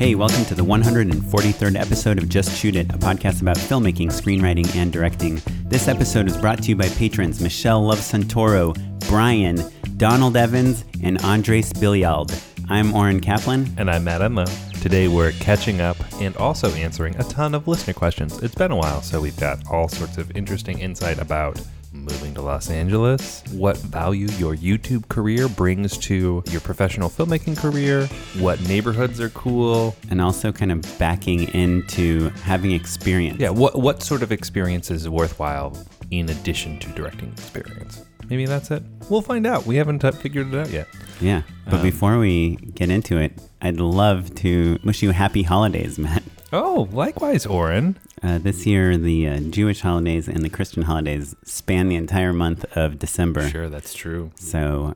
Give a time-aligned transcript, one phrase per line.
[0.00, 4.74] Hey, welcome to the 143rd episode of Just Shoot It, a podcast about filmmaking, screenwriting,
[4.74, 5.42] and directing.
[5.66, 8.74] This episode is brought to you by patrons Michelle Love Santoro,
[9.10, 9.62] Brian,
[9.98, 12.34] Donald Evans, and Andres Bilyald.
[12.70, 13.74] I'm Oren Kaplan.
[13.76, 14.46] And I'm Matt Enlow.
[14.80, 18.42] Today we're catching up and also answering a ton of listener questions.
[18.42, 21.60] It's been a while, so we've got all sorts of interesting insight about
[22.00, 28.06] moving to Los Angeles, what value your YouTube career brings to your professional filmmaking career,
[28.38, 29.94] what neighborhoods are cool.
[30.10, 33.38] And also kind of backing into having experience.
[33.40, 35.76] Yeah, what what sort of experience is worthwhile
[36.10, 38.02] in addition to directing experience?
[38.28, 38.82] Maybe that's it.
[39.08, 39.66] We'll find out.
[39.66, 40.86] We haven't figured it out yet.
[41.20, 41.42] Yeah.
[41.64, 46.22] But Um, before we get into it, I'd love to wish you happy holidays, Matt.
[46.52, 47.96] Oh, likewise, Oren.
[48.22, 52.64] Uh, this year, the uh, Jewish holidays and the Christian holidays span the entire month
[52.76, 53.48] of December.
[53.48, 54.32] Sure, that's true.
[54.34, 54.94] So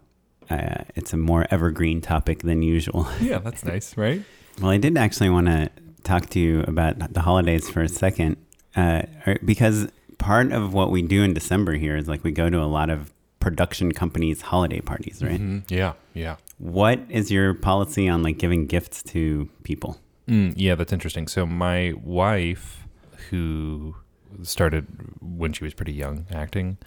[0.50, 3.06] uh, it's a more evergreen topic than usual.
[3.20, 4.22] Yeah, that's nice, right?
[4.60, 5.70] well, I did actually want to
[6.02, 8.36] talk to you about the holidays for a second
[8.77, 9.02] uh,
[9.44, 9.88] because
[10.19, 12.91] part of what we do in December here is like we go to a lot
[12.91, 15.41] of production companies' holiday parties, right?
[15.41, 15.70] Mhm.
[15.70, 16.36] Yeah, yeah.
[16.58, 19.98] What is your policy on like giving gifts to people?
[20.28, 21.28] Mm, yeah, that's interesting.
[21.28, 22.86] So my wife,
[23.30, 23.97] who
[24.42, 24.86] started
[25.20, 26.78] when she was pretty young acting,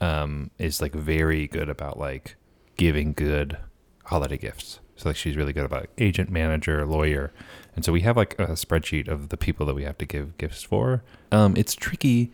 [0.00, 2.36] um, is like very good about like
[2.76, 3.58] giving good
[4.04, 4.80] holiday gifts.
[4.96, 7.32] So like she's really good about agent, manager, lawyer,
[7.74, 10.38] and so we have like a spreadsheet of the people that we have to give
[10.38, 11.02] gifts for.
[11.30, 12.32] Um, it's tricky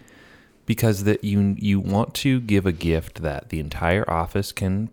[0.64, 4.90] because that you you want to give a gift that the entire office can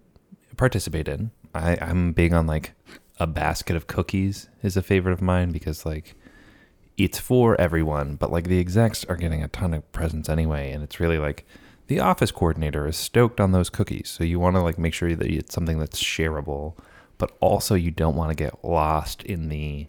[0.58, 1.30] participate in.
[1.54, 2.74] I, I'm big on like
[3.20, 6.16] a basket of cookies is a favorite of mine because like
[6.98, 10.84] it's for everyone, but like the execs are getting a ton of presents anyway, and
[10.84, 11.46] it's really like
[11.88, 14.10] the office coordinator is stoked on those cookies.
[14.10, 16.76] So you want to like make sure that it's something that's shareable,
[17.18, 19.88] but also you don't want to get lost in the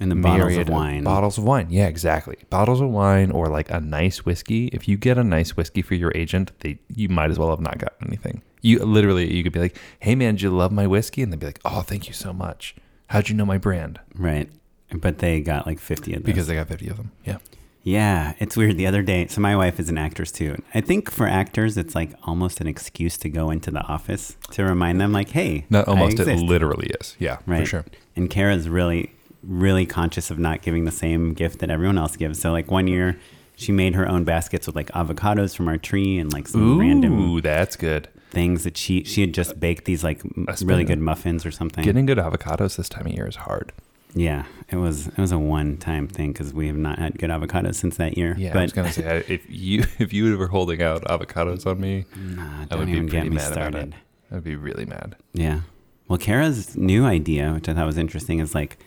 [0.00, 1.04] in the bottles of wine.
[1.04, 1.68] Bottles of wine.
[1.70, 2.36] Yeah, exactly.
[2.50, 4.66] Bottles of wine or like a nice whiskey.
[4.68, 7.60] If you get a nice whiskey for your agent, they you might as well have
[7.60, 8.42] not gotten anything.
[8.62, 11.40] You literally you could be like, "Hey man, do you love my whiskey?" And they'd
[11.40, 12.74] be like, "Oh, thank you so much.
[13.08, 14.48] How'd you know my brand?" right.
[14.94, 16.26] But they got like 50 of those.
[16.26, 17.12] Because they got 50 of them.
[17.24, 17.38] Yeah.
[17.82, 18.76] Yeah, it's weird.
[18.76, 20.62] The other day, so my wife is an actress too.
[20.72, 24.64] I think for actors, it's like almost an excuse to go into the office to
[24.64, 27.16] remind them, like, "Hey, Not almost it literally is.
[27.18, 27.60] Yeah, right?
[27.60, 27.84] for sure.
[28.14, 29.12] And Kara's really,
[29.42, 32.38] really conscious of not giving the same gift that everyone else gives.
[32.38, 33.18] So, like one year,
[33.56, 36.80] she made her own baskets with like avocados from our tree and like some Ooh,
[36.80, 38.08] random Ooh, that's good.
[38.32, 40.20] Things that she she had just baked these like
[40.62, 41.84] really good muffins or something.
[41.84, 43.72] Getting good avocados this time of year is hard.
[44.14, 47.30] yeah, it was it was a one time thing because we have not had good
[47.30, 48.34] avocados since that year.
[48.38, 51.80] Yeah, but I was gonna say if you if you were holding out avocados on
[51.80, 53.88] me, nah, I would be pretty me about started.
[53.88, 54.34] it.
[54.34, 55.16] I'd be really mad.
[55.34, 55.60] Yeah.
[56.08, 58.78] Well, Kara's new idea, which I thought was interesting, is like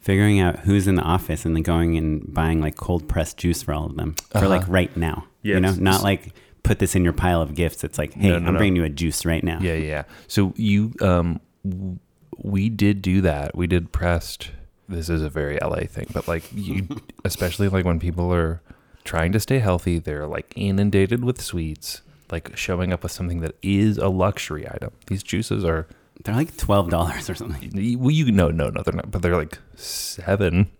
[0.00, 3.62] figuring out who's in the office and then going and buying like cold pressed juice
[3.62, 4.48] for all of them for Uh-huh.
[4.48, 5.24] like right now.
[5.42, 7.84] You know, not like put this in your pile of gifts.
[7.84, 8.58] It's like, hey, No, no, I'm no.
[8.58, 9.58] bringing you a juice right now.
[9.60, 10.02] Yeah, yeah.
[10.26, 11.98] So you, um, w-
[12.42, 13.54] we did do that.
[13.56, 14.50] We did pressed.
[14.88, 16.88] This is a very LA thing, but like you,
[17.24, 18.60] especially like when people are
[19.04, 22.02] trying to stay healthy, they're like inundated with sweets.
[22.30, 24.90] Like showing up with something that is a luxury item.
[25.06, 25.86] These juices are.
[26.24, 27.98] They're like twelve dollars or something.
[28.00, 29.10] Well, you no, no, no, they're not.
[29.10, 30.70] But they're like seven.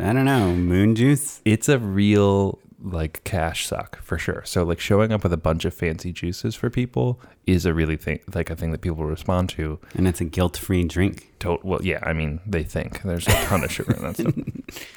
[0.00, 0.54] I don't know.
[0.54, 1.40] Moon juice.
[1.44, 4.42] It's a real like cash suck for sure.
[4.44, 7.96] So like showing up with a bunch of fancy juices for people is a really
[7.96, 9.78] thing, like a thing that people respond to.
[9.94, 11.32] And it's a guilt free drink.
[11.40, 14.34] To- well, yeah, I mean, they think there's a ton of sugar in that stuff.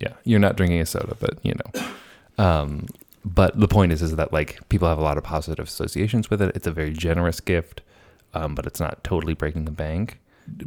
[0.00, 2.42] Yeah, you're not drinking a soda, but you know.
[2.42, 2.86] Um,
[3.22, 6.40] but the point is, is that like people have a lot of positive associations with
[6.40, 6.56] it.
[6.56, 7.82] It's a very generous gift,
[8.32, 10.20] um, but it's not totally breaking the bank.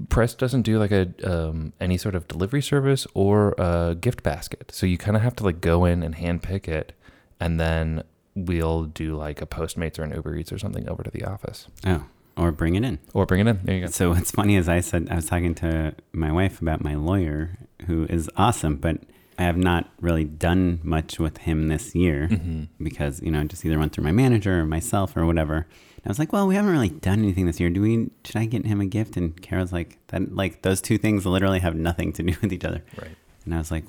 [0.09, 4.71] Press doesn't do like a um, any sort of delivery service or a gift basket,
[4.73, 6.93] so you kind of have to like go in and hand pick it,
[7.39, 8.03] and then
[8.35, 11.67] we'll do like a Postmates or an Uber Eats or something over to the office
[11.85, 12.05] Oh,
[12.37, 12.99] or bring it in.
[13.13, 13.59] or bring it in.
[13.63, 13.87] There you go.
[13.91, 17.57] So what's funny is I said I was talking to my wife about my lawyer,
[17.87, 18.97] who is awesome, but
[19.39, 22.83] I have not really done much with him this year Mm-hmm.
[22.83, 25.67] because you know I just either went through my manager or myself or whatever.
[26.03, 27.69] And I was like, well, we haven't really done anything this year.
[27.69, 28.09] Do we?
[28.25, 29.17] Should I get him a gift?
[29.17, 32.65] And Carol's like, that like those two things literally have nothing to do with each
[32.65, 32.83] other.
[32.99, 33.15] Right.
[33.45, 33.85] And I was like,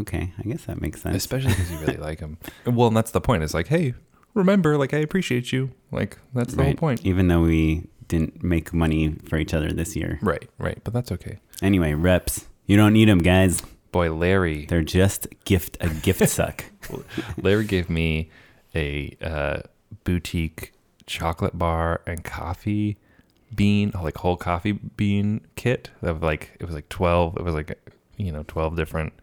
[0.00, 1.16] okay, I guess that makes sense.
[1.16, 2.38] especially because you really like him.
[2.66, 3.42] Well, and that's the point.
[3.44, 3.94] It's like, hey,
[4.34, 5.70] remember, like I appreciate you.
[5.92, 6.76] Like that's the whole Right.
[6.78, 7.04] point.
[7.04, 10.18] Even though we didn't make money for each other this year.
[10.22, 10.78] Right, right.
[10.82, 11.38] But that's okay.
[11.62, 12.46] Anyway, reps.
[12.66, 13.62] You don't need them, guys.
[13.92, 16.64] Boy, Larry, They're just gift a gift suck.
[17.40, 18.30] Larry gave me
[18.74, 19.60] a uh,
[20.04, 20.72] boutique
[21.08, 22.96] chocolate bar and coffee
[23.54, 25.90] bean, like whole coffee bean kit.
[26.02, 27.36] Of like it was like twelve.
[27.36, 27.76] It was like
[28.18, 29.14] you know, 12 different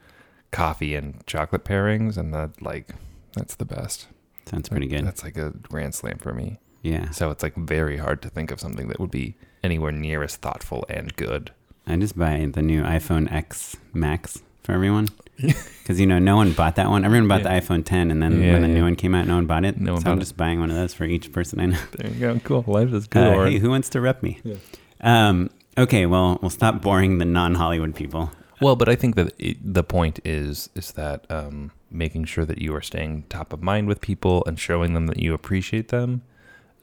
[0.51, 2.17] coffee and chocolate pairings.
[2.17, 2.95] And that, like,
[3.33, 4.07] that's the best.
[4.45, 5.05] Sounds pretty good.
[5.05, 6.57] That's like a grand slam for me.
[6.81, 7.11] Yeah.
[7.11, 10.35] So it's like very hard to think of something that would be anywhere near as
[10.35, 11.51] thoughtful and good.
[11.87, 15.09] I just buy the new iPhone X Max for everyone.
[15.85, 17.05] Because, you know, no one bought that one.
[17.05, 17.59] Everyone bought Yeah.
[17.59, 19.63] the iPhone 10, and then Yeah, when the new one came out, no one bought
[19.65, 19.79] it.
[19.79, 20.25] No one so I'm bought it.
[20.25, 21.77] just buying one of those for each person I know.
[21.91, 22.39] There you go.
[22.43, 22.63] Cool.
[22.65, 23.21] Life is good.
[23.37, 24.39] Uh, hey, who wants to rep me?
[24.43, 24.55] Yeah.
[25.01, 28.31] Um, okay, well, we'll stop boring the non Hollywood people.
[28.61, 32.57] Well, but I think that it, the point is is that um, making sure that
[32.59, 36.23] you are staying top of mind with people and showing them that you appreciate them,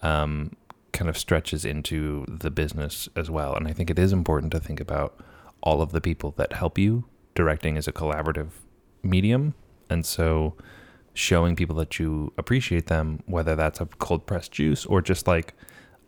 [0.02, 0.52] um,
[0.92, 3.54] kind of stretches into the business as well.
[3.56, 5.18] And I think it is important to think about
[5.62, 7.04] all of the people that help you.
[7.34, 8.48] Directing is a collaborative
[9.02, 9.54] medium,
[9.88, 10.54] and so
[11.14, 15.54] showing people that you appreciate them, whether that's a cold pressed juice or just like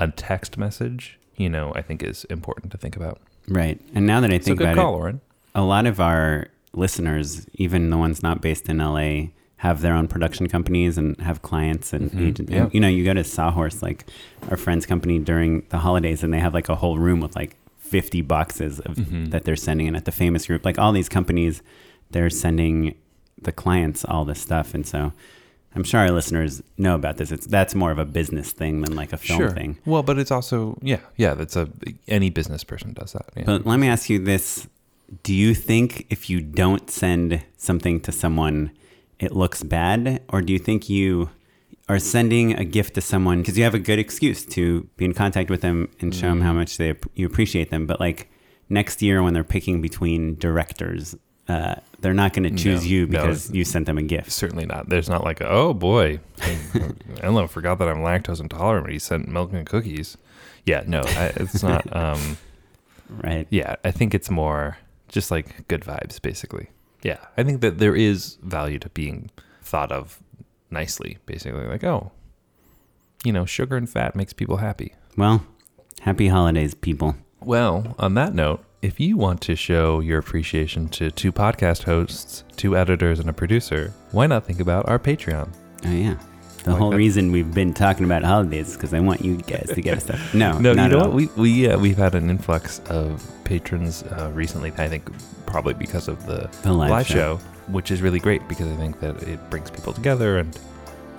[0.01, 3.21] a text message, you know, I think is important to think about.
[3.49, 3.81] Right.
[3.95, 5.21] And now that I think about call, it, Lauren.
[5.55, 9.29] a lot of our listeners, even the ones not based in LA,
[9.59, 12.53] have their own production companies and have clients and Mhm, agents.
[12.53, 12.69] yeah.
[12.73, 14.05] You know, you go to Sawhorse, like
[14.51, 17.57] our friend's company during the holidays, and they have like a whole room with like
[17.85, 19.31] 50 boxes of, Mhm.
[19.31, 19.87] that they're sending.
[19.89, 21.63] And at the famous group, like all these companies,
[22.11, 22.95] they're sending
[23.41, 24.75] the clients all this stuff.
[24.75, 25.13] And so
[25.77, 27.31] I'm sure our listeners know about this.
[27.33, 29.77] It's that's more of a business thing than like a film thing.
[29.85, 31.35] Well, but it's also yeah, yeah.
[31.35, 31.69] That's a
[32.09, 33.27] any business person does that.
[33.37, 33.43] Yeah.
[33.47, 34.67] But let me ask you this.
[35.23, 38.71] Do you think if you don't send something to someone,
[39.19, 40.23] it looks bad?
[40.29, 41.29] Or do you think you
[41.89, 45.13] are sending a gift to someone because you have a good excuse to be in
[45.15, 47.87] contact with them and show them how much they, you appreciate them?
[47.87, 48.31] But like
[48.69, 51.15] next year when they're picking between directors,
[51.47, 54.33] uh, they're not going to choose No, you no, because you sent them a gift.
[54.33, 54.89] Certainly not.
[54.89, 56.21] There's not like, oh boy,
[57.21, 58.89] Ella forgot that I'm lactose intolerant.
[58.91, 60.17] He sent milk and cookies.
[60.65, 61.87] Yeah, no, I, it's not.
[61.97, 62.39] Um,
[63.11, 63.47] Right.
[63.51, 64.79] yeah, I think it's more
[65.09, 66.71] just like good vibes, basically.
[67.03, 69.31] Yeah, I think that there is value to being
[69.63, 70.21] thought of
[70.75, 71.65] nicely, basically.
[71.67, 72.13] Like, oh,
[73.25, 74.95] you know, sugar and fat makes people happy.
[75.17, 75.47] Well,
[76.01, 77.17] happy holidays, people.
[77.41, 82.45] Well, on that note, if you want to show your appreciation to two podcast hosts,
[82.57, 85.49] two editors, and a producer, why not think about our Patreon?
[85.87, 86.17] Oh, yeah.
[86.65, 86.97] The Like whole that.
[86.97, 90.05] reason we've been talking about holidays is because I want you guys to get us
[90.05, 90.35] stuff.
[90.35, 91.13] No, No, you know at what?
[91.13, 94.73] We we uh, we've had an influx of patrons uh, recently.
[94.79, 95.11] I think
[95.45, 97.37] probably because of the, The live live show.
[97.39, 97.41] show.
[97.69, 100.59] Which is really great because I think that it brings people together and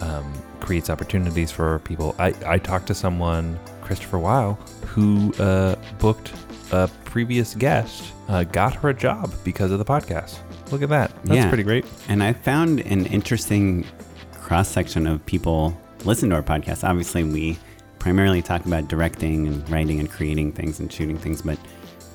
[0.02, 2.16] um, creates opportunities for people.
[2.20, 4.54] I I talked to someone, Christopher Weil,
[4.86, 6.34] who uh, booked
[6.72, 10.40] a previous guest, uh, got her a job because of the podcast.
[10.72, 11.12] Look at that.
[11.26, 11.48] That's Yeah.
[11.50, 11.86] pretty great.
[12.10, 13.86] And I found an interesting
[14.34, 15.76] cross section of people
[16.06, 16.84] listen to our podcast.
[16.88, 17.58] Obviously, we
[18.00, 21.58] primarily talk about directing and writing and creating things and shooting things, but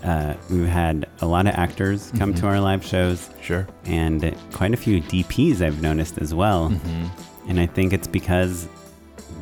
[0.03, 3.67] uh, we've had a lot of actors come to our live shows Sure.
[3.85, 6.71] and quite a few DPs I've noticed as well.
[6.71, 7.49] Mm-hmm.
[7.51, 8.69] And I think it's because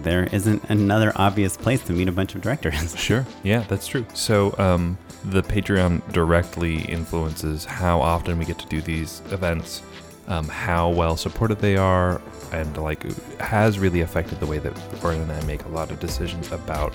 [0.02, 2.94] there isn't another obvious place to meet a bunch of directors.
[2.99, 3.26] Sure.
[3.43, 4.06] Yeah, that's true.
[4.14, 9.82] So, um, the Patreon directly influences how often we get to do these events,
[10.28, 12.20] um, how well supported they are,
[12.52, 13.02] and like
[13.40, 14.72] has really affected the way that
[15.04, 16.93] Oren and I make a lot of decisions about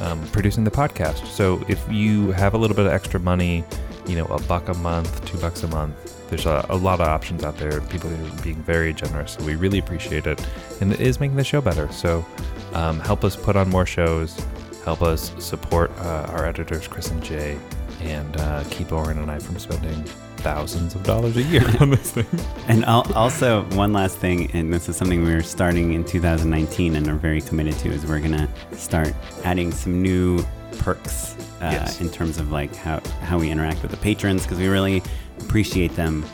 [0.00, 1.26] um, producing the podcast.
[1.26, 3.64] So, if you have a little bit of extra money,
[4.06, 6.14] you know, a buck a month, two bucks a month.
[6.30, 7.80] There's a, a lot of options out there.
[7.82, 10.44] People are being very generous, so we really appreciate it,
[10.80, 11.90] and it is making the show better.
[11.92, 12.24] So,
[12.72, 14.38] um, help us put on more shows,
[14.84, 17.58] help us support uh, our editors, Chris and Jay,
[18.00, 20.04] and uh, keep Oren and I from spending
[20.38, 22.26] thousands of dollars a year on this thing.
[22.68, 27.14] And also, one last thing, and this is something we're starting in 2019 and are
[27.14, 29.14] very committed to, is we're gonna start
[29.44, 30.44] adding some new
[30.78, 32.00] perks uh, Yes.
[32.00, 35.02] in terms of like how how we interact with the patrons because we really
[35.40, 36.24] appreciate them,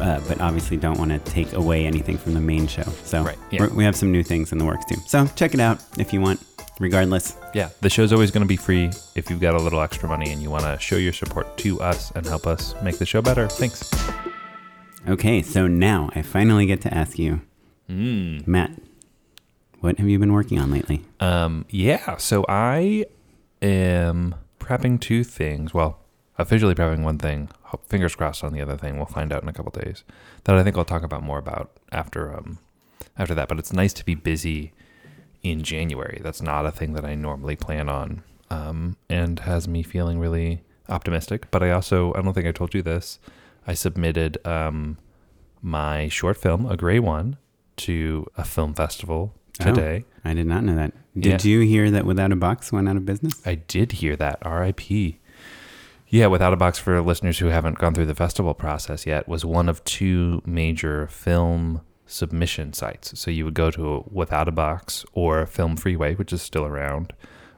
[0.00, 2.84] uh, but obviously don't want to take away anything from the main show.
[3.04, 3.66] So Right, yeah.
[3.68, 4.96] we have some new things in the works too.
[5.06, 6.40] So check it out if you want.
[6.78, 10.08] Regardless, Yeah, the show's always going to be free if you've got a little extra
[10.08, 13.06] money and you want to show your support to us and help us make the
[13.06, 13.48] show better.
[13.48, 13.90] Thanks.
[15.08, 15.40] okay.
[15.42, 17.40] So now I finally get to ask you,
[17.88, 18.44] Mm.
[18.48, 18.72] Matt,
[19.78, 21.04] what have you been working on lately?
[21.20, 23.06] Um, yeah, so I
[23.62, 25.72] am prepping two things.
[25.72, 26.00] Well,
[26.36, 27.48] officially prepping one thing.
[27.88, 28.96] Fingers crossed on the other thing.
[28.96, 30.02] We'll find out in a couple days.
[30.44, 32.58] That I think I'll talk about more about after um
[33.16, 33.46] after that.
[33.48, 34.72] But it's nice to be busy
[35.50, 36.20] in January.
[36.22, 38.22] That's not a thing that I normally plan on.
[38.50, 41.50] Um, and has me feeling really optimistic.
[41.50, 43.18] But I also I don't think I told you this.
[43.66, 44.98] I submitted um
[45.62, 47.36] my short film, A Gray One,
[47.78, 49.64] to a film festival Oh.
[49.64, 50.04] today.
[50.24, 50.92] I did not know that.
[51.18, 51.50] Did Yeah.
[51.50, 53.40] you hear that Withoutabox went out of business?
[53.46, 54.38] I did hear that.
[54.42, 55.18] R.I.P.
[56.08, 59.82] Yeah, Withoutabox for listeners who haven't gone through the festival process yet was one of
[59.84, 63.18] two major film submission sites.
[63.18, 67.12] So you would go to Withoutabox or FilmFreeway, which is still around,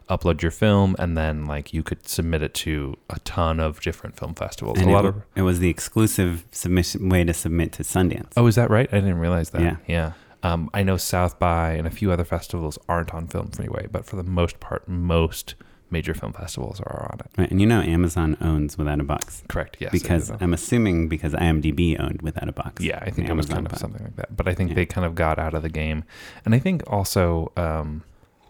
[0.09, 4.17] upload your film, and then like you could submit it to a ton of different
[4.17, 4.78] film festivals.
[4.78, 8.33] And a it, lot of it was the exclusive submission way to submit to Sundance.
[8.37, 8.88] Oh, is that right?
[8.93, 9.62] I didn't realize that.
[9.62, 9.76] Yeah.
[9.87, 10.12] Yeah.
[10.43, 14.17] Um, I know South by and a few other festivals aren't on FilmFreeway, but for
[14.17, 15.57] the most part, most
[15.90, 17.30] major film festivals are on it.
[17.38, 19.49] Right, and you know Amazon owns Withoutabox.
[19.49, 19.76] Correct.
[19.80, 19.92] Yes.
[19.92, 20.30] Because.
[20.40, 22.80] I'm assuming because IMDb owned Withoutabox.
[22.80, 24.37] Yeah, I think it was Amazon kind of something like that.
[24.37, 24.75] But I think Yeah.
[24.76, 26.04] they kind of got out of the game.
[26.45, 28.02] And I think also um,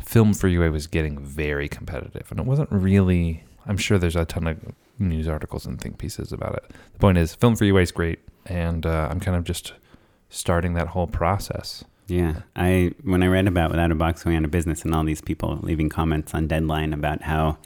[0.03, 2.27] FilmFreeway was getting very competitive.
[2.31, 4.59] And it wasn't really, I'm sure there's a ton of
[4.99, 6.65] news articles and think pieces about it.
[6.95, 8.21] The point is, FilmFreeway is great.
[8.47, 9.75] And uh, I'm kind of just
[10.31, 11.85] starting that whole process.
[12.09, 15.59] Yeah, I when I read about Withoutabox going out of business and all these people
[15.63, 17.59] leaving comments on Deadline about how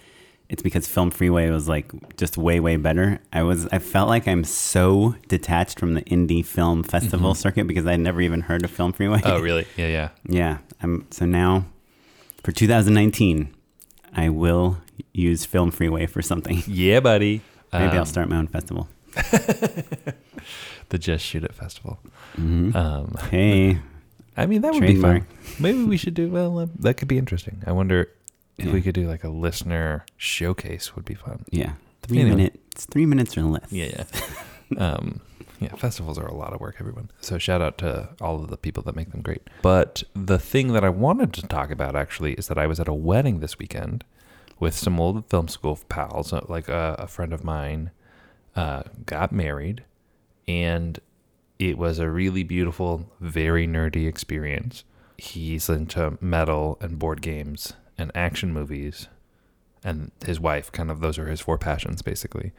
[0.49, 3.21] it's because FilmFreeway was like just way way better.
[3.33, 7.37] I was I felt like I'm so detached from the indie film festival Mhm.
[7.37, 9.23] circuit because I'd never even heard of FilmFreeway.
[9.25, 9.65] Oh, really?
[9.77, 10.09] Yeah, yeah.
[10.29, 10.59] yeah.
[10.83, 11.65] I'm so now
[12.43, 13.55] for 2019,
[14.15, 14.79] I will
[15.15, 16.63] use FilmFreeway for something.
[16.67, 17.41] Yeah, buddy.
[17.73, 18.89] Maybe I'll Um, start my own festival.
[20.89, 21.99] the Just Shoot It Festival.
[22.37, 23.79] hmm Um, Hey,
[24.37, 25.27] I mean, that would be fun.
[25.61, 26.31] Maybe we should do.
[26.31, 27.63] Well, uh, that could be interesting.
[27.67, 28.09] I wonder
[28.59, 28.73] if Yeah.
[28.73, 30.95] we could do like a listener showcase.
[30.97, 31.45] Would be fun.
[31.51, 31.73] Yeah,
[32.03, 32.37] three Anyway.
[32.37, 33.71] minutes, three minutes or less.
[33.71, 34.05] Yeah, yeah.
[34.79, 35.21] um,
[35.61, 37.11] yeah, festivals are a lot of work, everyone.
[37.21, 39.43] So shout out to all of the people that make them great.
[39.63, 42.89] But the thing that I wanted to talk about actually is that I was at
[42.89, 44.05] a wedding this weekend
[44.59, 46.33] with some old film school pals.
[46.33, 47.91] Uh, Like uh, a friend of mine
[48.57, 49.85] uh, got married,
[50.49, 50.99] and
[51.59, 54.85] it was a really beautiful, very nerdy experience.
[55.17, 59.09] He's into metal and board games and action movies,
[59.85, 60.73] and his wife.
[60.73, 62.53] Kind of those are his four passions, basically.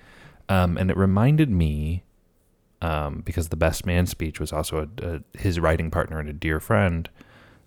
[0.49, 2.03] Um, and it reminded me,
[2.81, 6.33] um, because the best man speech was also a, a, his writing partner and a
[6.33, 7.09] dear friend.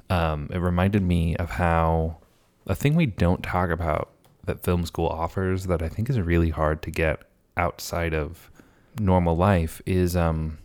[0.09, 2.19] Um, it reminded me of how
[2.67, 4.11] a thing we don't talk about
[4.45, 7.23] that film school offers that I think is really hard to get
[7.57, 8.51] outside of
[8.99, 10.59] normal life is um,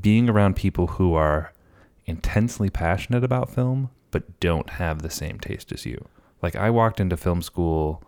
[0.00, 1.52] being around people who are
[2.06, 6.06] intensely passionate about film but don't have the same taste as you.
[6.42, 8.02] Like I walked into film school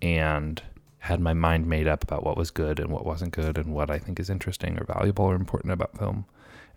[0.00, 0.62] and
[1.00, 3.90] had my mind made up about what was good and what wasn't good and what
[3.90, 6.26] I think is interesting or valuable or important about film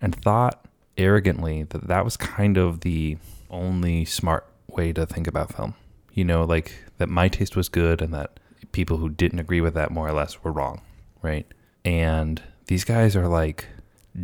[0.00, 3.16] and thought arrogantly that that was kind of the
[3.50, 5.74] only smart way to think about film.
[6.12, 8.40] You know, like that my taste was good and that
[8.72, 10.80] people who didn't agree with that more or less were wrong,
[11.22, 11.46] right?
[11.84, 13.66] And these guys are like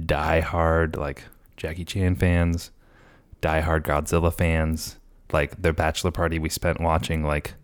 [0.06, 1.24] die hard like
[1.56, 2.70] Jackie Chan fans,
[3.40, 4.96] die hard Godzilla fans.
[5.32, 7.54] Like their bachelor party we spent watching like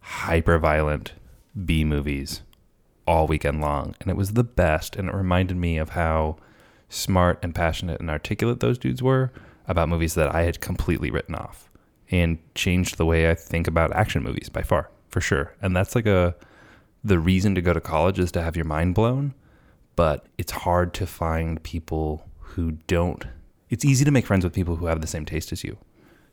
[0.00, 1.12] hyper violent
[1.64, 2.42] B movies
[3.06, 3.94] all weekend long.
[4.00, 4.94] And it was the best.
[4.94, 6.36] And it reminded me of how
[6.88, 9.32] smart and passionate and articulate those dudes were
[9.66, 11.68] about movies that I had completely written off
[12.10, 15.54] and changed the way I think about action movies by far, for sure.
[15.60, 16.36] And that's like a
[17.02, 19.34] the reason to go to college is to have your mind blown,
[19.96, 23.24] but it's hard to find people who don't
[23.68, 25.76] it's easy to make friends with people who have the same taste as you.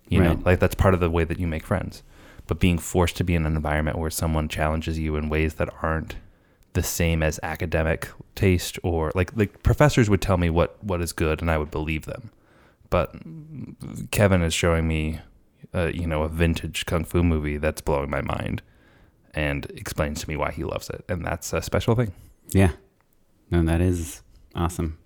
[0.10, 2.04] You know, like that's part of the way that you make friends.
[2.46, 5.74] But being forced to be in an environment where someone challenges you in ways that
[5.82, 6.16] aren't
[6.74, 11.14] the same as academic taste or like like professors would tell me what what is
[11.14, 12.32] good and I would believe them.
[12.90, 13.16] But
[14.12, 15.20] Kevin is showing me
[15.74, 18.62] uh, you know a vintage kung fu movie that's blowing my mind
[19.34, 22.14] and explains to me why he loves it and that's a special thing.
[22.52, 22.74] Yeah.
[23.54, 24.22] No, that is
[24.56, 24.98] awesome.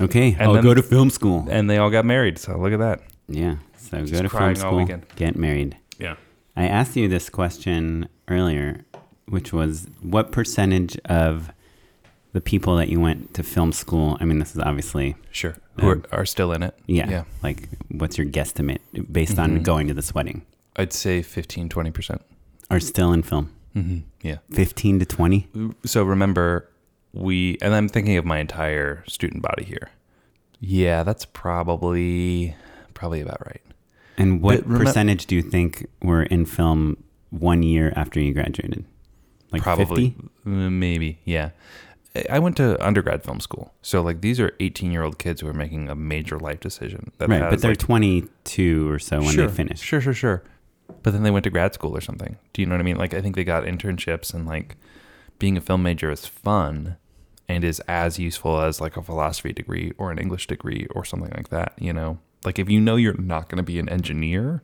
[0.00, 1.46] Okay, And I'll then- go to film school.
[1.48, 3.02] And they all got married, so look at that.
[3.28, 3.56] Yeah.
[3.76, 4.84] So Just go to film school,
[5.16, 5.76] get married.
[5.98, 6.16] Yeah.
[6.56, 8.84] I asked you this question earlier,
[9.26, 11.52] which was what percentage of
[12.32, 14.16] the people that you went to film school?
[14.20, 15.54] I mean, this is obviously, Sure.
[15.80, 16.76] Who Um, are, are still in it?
[16.86, 17.24] yeah, Yeah.
[17.44, 18.80] Like, what's your guesstimate
[19.12, 19.62] based on Mhm.
[19.62, 20.42] going to this wedding?
[20.74, 21.94] I'd say 15 20%.
[21.94, 22.22] percent
[22.70, 23.50] Are still in film?
[23.76, 23.98] Mm-hmm.
[24.22, 24.38] Yeah.
[24.50, 25.46] 15 to 20?
[25.86, 26.68] So remember,
[27.12, 29.90] we, and I'm thinking of my entire student body here.
[30.60, 32.54] Yeah, that's probably,
[32.94, 33.62] probably about right.
[34.16, 38.84] And what But percentage do you think were in film one year after you graduated?
[39.52, 40.28] Like probably 50?
[40.46, 41.50] Uh, maybe yeah
[42.14, 45.40] I- i went to undergrad film school so like these are 18 year old kids
[45.40, 48.98] who are making a major life decision that Right, has, but they're like, 22 or
[48.98, 49.80] so when sure, they finish.
[49.80, 50.42] sure sure sure
[51.02, 52.96] but then they went to grad school or something do you know what i mean
[52.98, 54.76] like i think they got internships and like
[55.38, 56.96] being a film major is fun
[57.48, 61.32] and is as useful as like a philosophy degree or an english degree or something
[61.36, 64.62] like that you know like if you know you're not going to be an engineer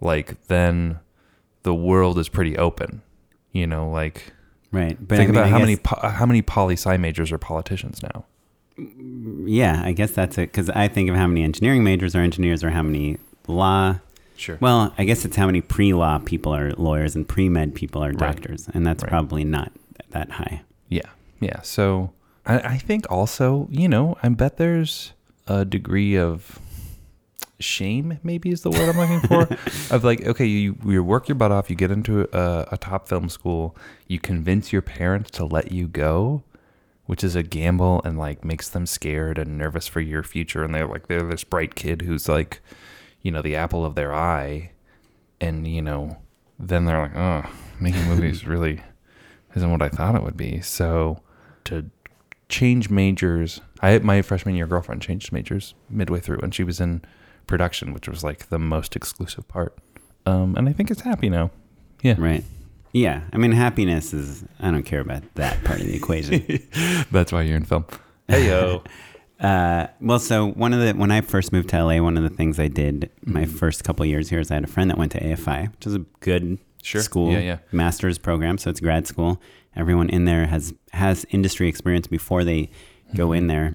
[0.00, 0.98] like then
[1.64, 3.02] the world is pretty open
[3.52, 4.32] you know like
[4.70, 4.98] Right.
[5.00, 7.38] But Think I mean, about I how many po- how many poli sci majors are
[7.38, 8.26] politicians now.
[9.46, 10.52] Yeah, I guess that's it.
[10.52, 13.98] Because I think of how many engineering majors are engineers or how many law.
[14.36, 14.58] Sure.
[14.60, 18.04] Well, I guess it's how many pre law people are lawyers and pre med people
[18.04, 18.18] are Right.
[18.18, 18.68] doctors.
[18.74, 19.08] And that's Right.
[19.10, 19.72] probably not
[20.10, 20.62] that high.
[20.88, 21.08] Yeah,
[21.40, 21.60] yeah.
[21.62, 22.12] So
[22.46, 25.12] I, I think also, you know, I bet there's
[25.46, 26.58] a degree of
[27.60, 29.48] shame, maybe is the word I'm looking for.
[29.94, 33.08] of like, okay, you you work your butt off, you get into a, a top
[33.08, 36.42] film school, you convince your parents to let you go,
[37.06, 40.64] which is a gamble and like makes them scared and nervous for your future.
[40.64, 42.60] And they're like, they're this bright kid who's like,
[43.22, 44.72] you know, the apple of their eye,
[45.40, 46.18] and you know,
[46.58, 47.50] then they're like, oh,
[47.80, 48.80] making movies really
[49.54, 50.60] isn't what I thought it would be.
[50.60, 51.20] So
[51.64, 51.86] to
[52.48, 57.02] change majors, I my freshman year girlfriend changed majors midway through, and she was in
[57.46, 59.76] production, which was like the most exclusive part.
[60.26, 61.50] Um, and I think it's happy now.
[62.02, 62.44] Yeah, Right.
[62.92, 63.22] Yeah.
[63.32, 66.42] I mean, happiness is, I don't care about that part of the equation.
[67.10, 67.84] that's why you're in film.
[68.28, 68.82] Hey yo,
[69.40, 72.28] Uh, well, so one of the when I first moved to LA, one of the
[72.28, 73.56] things I did my Mm-hmm.
[73.56, 75.94] first couple years here is I had a friend that went to AFI, which is
[75.94, 77.00] a good Sure.
[77.02, 77.58] school, Yeah, yeah.
[77.72, 78.58] master's program.
[78.58, 79.40] So it's grad school.
[79.76, 82.70] Everyone in there has has industry experience before they
[83.14, 83.34] go Mm-hmm.
[83.34, 83.74] in there.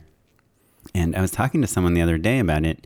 [0.93, 2.85] And I was talking to someone the other day about it.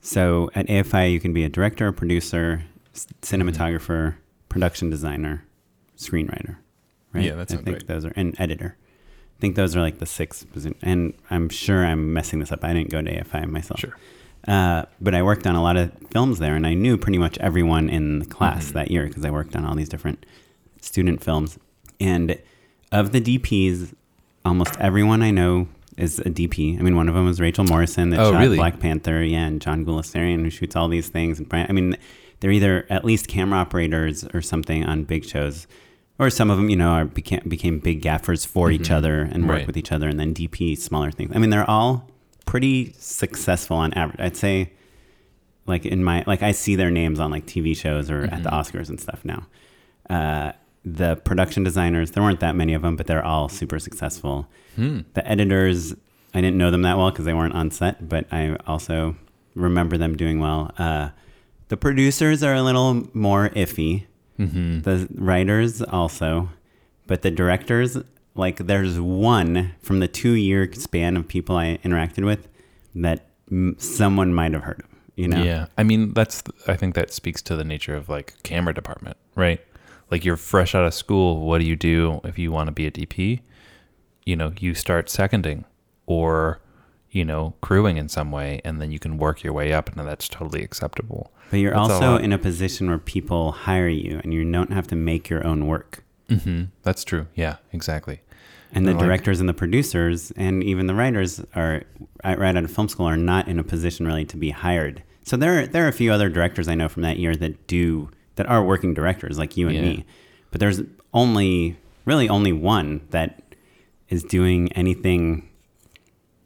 [0.00, 2.64] So at AFI, you can be a director, producer,
[3.22, 4.16] cinematographer,
[4.48, 5.44] production designer,
[5.96, 6.56] screenwriter.
[7.12, 7.24] Right?
[7.24, 7.86] Yeah, that I sounds think right.
[7.86, 8.76] those are and editor.
[9.38, 10.46] I think those are like the six.
[10.82, 12.64] And I'm sure I'm messing this up.
[12.64, 13.80] I didn't go to AFI myself.
[13.80, 13.96] Sure.
[14.48, 17.38] Uh, but I worked on a lot of films there, and I knew pretty much
[17.38, 18.72] everyone in the class Mhm.
[18.74, 20.24] that year because I worked on all these different
[20.80, 21.58] student films.
[22.00, 22.36] And
[22.90, 23.94] of the DPs,
[24.44, 26.76] almost everyone I know is a DP.
[26.78, 28.56] I mean, one of them was Rachel Morrison that Oh, shot really?
[28.56, 31.38] Black Panther, yeah, and John Gulasarian who shoots all these things.
[31.38, 31.96] And Brian, I mean,
[32.40, 35.66] they're either at least camera operators or something on big shows,
[36.18, 38.94] or some of them, you know, are became became big gaffers for each Mhm.
[38.96, 39.66] other and work Right.
[39.66, 41.30] with each other, and then DP smaller things.
[41.34, 42.08] I mean, they're all
[42.42, 44.20] pretty successful on average.
[44.20, 44.72] I'd say,
[45.66, 48.50] like in my like, I see their names on like TV shows or at the
[48.50, 48.60] Mhm.
[48.60, 49.46] Oscars and stuff now.
[50.10, 50.52] Uh,
[50.84, 54.48] the production designers, there weren't that many of them, but they're all super successful.
[54.74, 55.00] Hmm.
[55.14, 55.94] The editors,
[56.34, 59.14] I didn't know them that well because they weren't on set, but I also
[59.54, 60.72] remember them doing well.
[60.78, 61.10] Uh,
[61.68, 64.04] the producers are a little more iffy.
[64.40, 64.80] Mm-hmm.
[64.80, 66.48] The writers also,
[67.06, 67.96] but the directors,
[68.34, 72.48] like, there's one from the two year span of people I interacted with
[72.94, 74.86] that m- someone might have heard of.
[75.14, 75.42] You know?
[75.42, 79.18] Yeah, I mean that's I think that speaks to the nature of like camera department,
[79.34, 79.60] right?
[80.10, 81.40] Like you're fresh out of school.
[81.40, 83.40] What do you do if you want to be a DP?
[84.24, 85.66] You know, you start seconding
[86.06, 86.60] or
[87.10, 90.08] you know crewing in some way, and then you can work your way up, and
[90.08, 91.30] that's totally acceptable.
[91.50, 94.86] But you're That's also in a position where people hire you and you don't have
[94.88, 96.02] to make your own work.
[96.36, 96.64] Mm-hmm.
[96.82, 97.26] That's true.
[97.34, 98.20] Yeah, exactly.
[98.74, 101.82] And the like- directors and the producers and even the writers are
[102.24, 105.02] right out of film school are not in a position really to be hired.
[105.24, 107.66] So there are, there are a few other directors I know from that year that
[107.66, 109.82] do that are working directors like you and Yeah.
[109.82, 110.04] me.
[110.50, 110.80] But there's
[111.14, 113.42] only really only one that
[114.08, 115.48] is doing anything,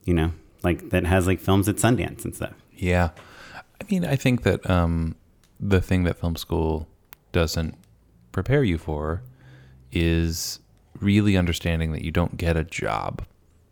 [0.05, 2.55] you know, like that has like films at Sundance and stuff.
[2.77, 3.11] Yeah.
[3.81, 5.14] I mean, I think that um,
[5.61, 6.88] the thing that film school
[7.33, 7.75] doesn't
[8.33, 9.22] prepare you for
[9.92, 10.61] is
[11.01, 13.25] really understanding that you don't get a job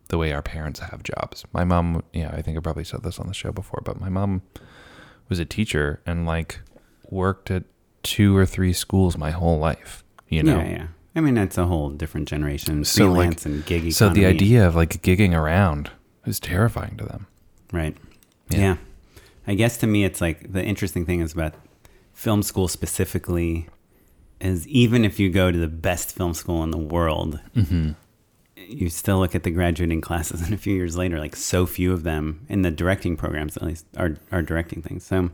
[0.09, 1.43] the way our parents have jobs.
[1.51, 4.09] My mom, yeah, I think I probably said this on the show before, but my
[4.09, 4.43] mom
[5.29, 6.59] was a teacher and like
[7.09, 7.63] worked at
[8.03, 10.57] two or three schools my whole life, you know?
[10.59, 10.87] Yeah, yeah.
[11.15, 12.83] I mean, that's a whole different generation.
[12.83, 13.91] So, like- Freelance and gig economy.
[13.91, 15.89] So the idea of like gigging around
[16.25, 17.25] is terrifying to them.
[17.71, 17.95] Right.
[18.49, 18.59] Yeah.
[18.59, 18.77] Yeah.
[19.47, 21.53] I guess to me, it's like the interesting thing is about
[22.13, 23.67] film school specifically
[24.41, 27.91] is even if you go to the best film school in the world, Mm-hmm.
[28.55, 31.93] you still look at the graduating classes, and a few years later, like so few
[31.93, 35.05] of them in the directing programs, at least, are are directing things.
[35.05, 35.29] So.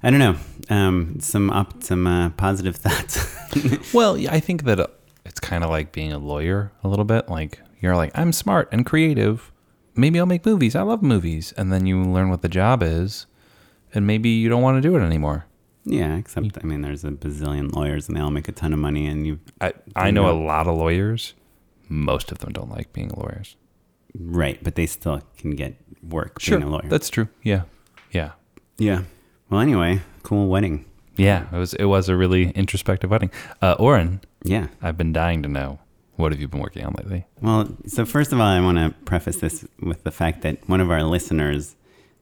[0.00, 0.36] I don't know.
[0.70, 3.92] Um, some op- some uh, positive thoughts.
[3.92, 4.86] Well, I think that uh,
[5.24, 7.28] it's kind of like being a lawyer a little bit.
[7.28, 9.50] Like you're like, I'm smart and creative.
[9.96, 10.76] Maybe I'll make movies.
[10.76, 11.52] I love movies.
[11.56, 13.26] And then you learn what the job is,
[13.92, 15.46] and maybe you don't want to do it anymore.
[15.88, 18.78] Yeah, except I mean, there's a bazillion lawyers, and they all make a ton of
[18.78, 21.34] money, and you I I know a lot of lawyers.
[21.88, 23.56] Most of them don't like being lawyers.
[24.18, 26.88] right, but they still can get work being a lawyer.
[26.88, 27.28] that's true.
[27.42, 27.62] Yeah,
[28.12, 28.32] yeah,
[28.78, 29.02] Yeah.
[29.50, 30.84] Well, anyway, cool wedding.
[31.16, 31.46] yeah.
[31.52, 33.30] It was it was a really introspective wedding.
[33.62, 34.66] Uh, Oren, Yeah.
[34.82, 35.78] I've been dying to know
[36.16, 37.26] what have you been working on lately.
[37.40, 40.80] Well, so first of all, I want to preface this with the fact that one
[40.82, 41.76] of our listeners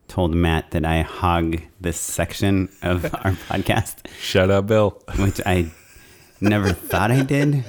[0.08, 5.02] told Matt that I hog this section of our podcast, Shut up, Bill.
[5.18, 5.70] which I
[6.40, 7.64] never thought I did.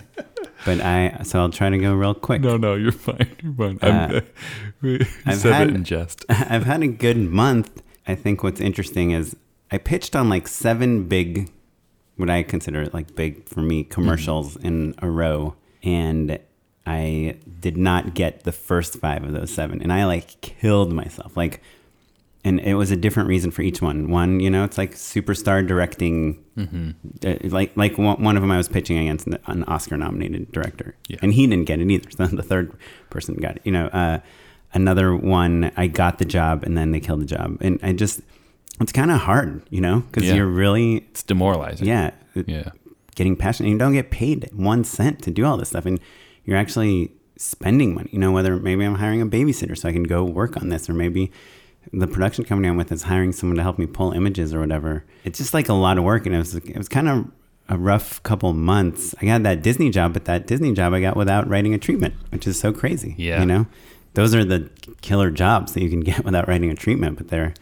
[0.66, 2.42] but I so I'll try to go real quick.
[2.42, 3.36] No, no, you're fine.
[3.44, 3.80] You're fine.
[3.82, 4.22] Uh,
[5.26, 6.26] I've said had- it in jest.
[6.30, 7.82] I've had a good month.
[8.08, 9.36] I think what's interesting is
[9.72, 11.50] I pitched on like seven big,
[12.16, 16.40] what I consider like big for me commercials in a row, and
[16.86, 21.36] I did not get the first five of those seven, and I like killed myself.
[21.36, 21.62] Like,
[22.48, 24.10] and it was a different reason for each one.
[24.10, 26.44] One, you know, it's like superstar directing.
[27.26, 30.52] Uh, like like one, one of them I was pitching against an- an Oscar nominated
[30.52, 31.18] director, Yeah.
[31.22, 32.10] and he didn't get it either.
[32.12, 32.72] So the third
[33.10, 33.62] person got it.
[33.66, 34.20] You know, uh,
[34.74, 38.22] another one I got the job and then they killed the job, and I just
[38.80, 40.36] it's kind of hard, you know, because Yeah.
[40.36, 41.88] you're really It's demoralizing.
[41.88, 42.12] yeah
[42.46, 42.70] Yeah.
[43.16, 43.70] getting passionate.
[43.70, 46.00] You don't get paid one cent to do all this stuff, and
[46.46, 48.10] you're actually spending money.
[48.12, 50.90] You know, whether maybe I'm hiring a babysitter so I can go work on this,
[50.90, 51.32] or maybe
[51.94, 55.06] the production company I'm with is hiring someone to help me pull images or whatever.
[55.24, 57.26] It's just like a lot of work, and it was it was kind of
[57.70, 59.14] a rough couple months.
[59.22, 62.16] I got that Disney job, but that Disney job I got without writing a treatment,
[62.30, 63.16] which is so crazy.
[63.18, 63.40] Yeah.
[63.40, 63.68] you know,
[64.14, 64.70] those are the
[65.02, 67.54] killer jobs that you can get without writing a treatment, but they're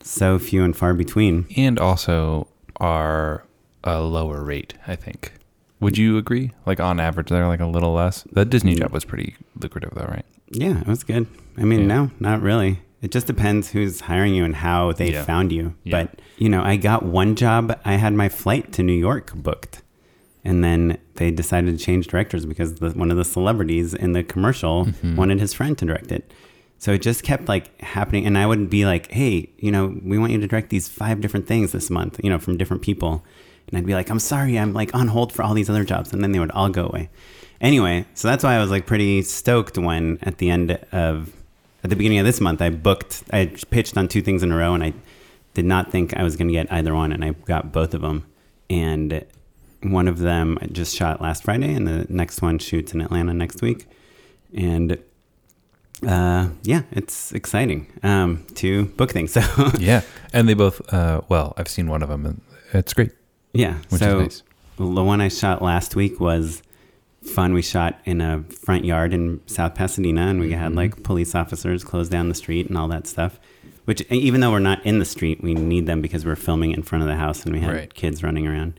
[0.00, 1.46] so few and far between.
[1.56, 3.44] And also are
[3.84, 5.32] a lower rate, I think.
[5.80, 6.52] Would you agree?
[6.64, 8.22] Like on average, they're like a little less.
[8.32, 8.78] That Disney mm.
[8.78, 10.24] job was pretty lucrative, though, right?
[10.48, 11.26] Yeah, it was good.
[11.56, 11.86] I mean, Yeah.
[11.86, 12.80] no, not really.
[13.02, 15.24] It just depends who's hiring you and how they Yeah.
[15.24, 15.74] found you.
[15.84, 16.04] Yeah.
[16.04, 19.82] But, you know, I got one job, I had my flight to New York booked.
[20.44, 24.22] And then they decided to change directors because the, one of the celebrities in the
[24.24, 25.16] commercial Mm-hmm.
[25.16, 26.32] wanted his friend to direct it.
[26.78, 28.26] So it just kept like happening.
[28.26, 31.20] And I would be like, hey, you know, we want you to direct these five
[31.20, 33.24] different things this month, you know, from different people.
[33.68, 36.12] And I'd be like, I'm sorry, I'm like on hold for all these other jobs.
[36.12, 37.08] And then they would all go away.
[37.60, 41.32] Anyway, so that's why I was like pretty stoked when at the end of,
[41.84, 44.56] at the beginning of this month, I booked, I pitched on two things in a
[44.56, 44.92] row and I
[45.54, 47.12] did not think I was going to get either one.
[47.12, 48.26] And I got both of them.
[48.70, 49.24] And
[49.82, 53.34] one of them I just shot last Friday and the next one shoots in Atlanta
[53.34, 53.86] next week.
[54.54, 54.98] And
[56.06, 59.32] uh, yeah, it's exciting um, to book things.
[59.32, 59.42] So
[59.78, 60.02] Yeah.
[60.32, 62.40] And they both, uh, well, I've seen one of them and
[62.72, 63.12] it's great,
[63.52, 64.42] yeah, which so is
[64.78, 64.86] nice.
[64.94, 66.62] the one I shot last week was
[67.22, 67.52] fun.
[67.54, 70.60] We shot in a front yard in South Pasadena, and we Mm-hmm.
[70.60, 73.38] had like police officers close down the street and all that stuff.
[73.84, 76.82] Which, even though we're not in the street, we need them because we're filming in
[76.82, 77.94] front of the house, and we had Right.
[77.94, 78.78] kids running around.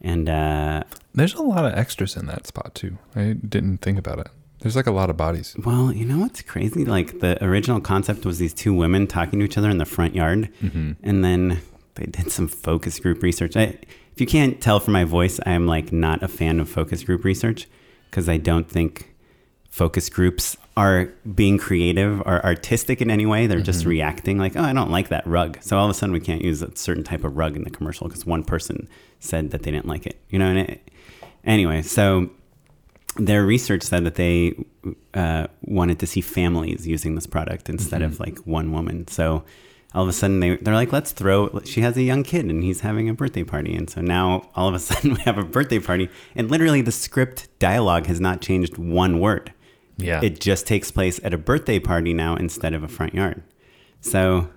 [0.00, 2.98] And uh, There's a lot of extras in that spot, too.
[3.16, 4.28] I didn't think about it.
[4.60, 5.56] There's like a lot of bodies.
[5.64, 6.84] well, you know what's crazy?
[6.84, 10.14] Like the original concept was these two women talking to each other in the front
[10.14, 10.92] yard, Mm-hmm.
[11.02, 11.60] and then
[11.94, 13.56] they did some focus group research.
[13.56, 13.76] I,
[14.18, 17.22] if you can't tell from my voice, I'm like not a fan of focus group
[17.22, 17.68] research
[18.10, 19.14] because I don't think
[19.70, 23.46] focus groups are being creative or artistic in any way.
[23.46, 25.58] They're just reacting like, oh, I don't like that rug.
[25.60, 27.70] So all of a sudden we can't use a certain type of rug in the
[27.70, 28.88] commercial because one person
[29.20, 30.20] said that they didn't like it.
[30.30, 30.90] You know, and it,
[31.44, 32.28] anyway, so
[33.18, 34.56] their research said that they
[35.14, 39.06] uh, wanted to see families using this product instead of like one woman.
[39.06, 39.44] So
[39.94, 42.62] all of a sudden they, they're like, let's throw, she has a young kid and
[42.62, 43.74] he's having a birthday party.
[43.74, 46.92] And so now all of a sudden we have a birthday party and literally the
[46.92, 49.52] script dialogue has not changed one word.
[49.96, 50.20] Yeah.
[50.22, 53.42] It just takes place at a birthday party now instead of a front yard.
[54.00, 54.48] So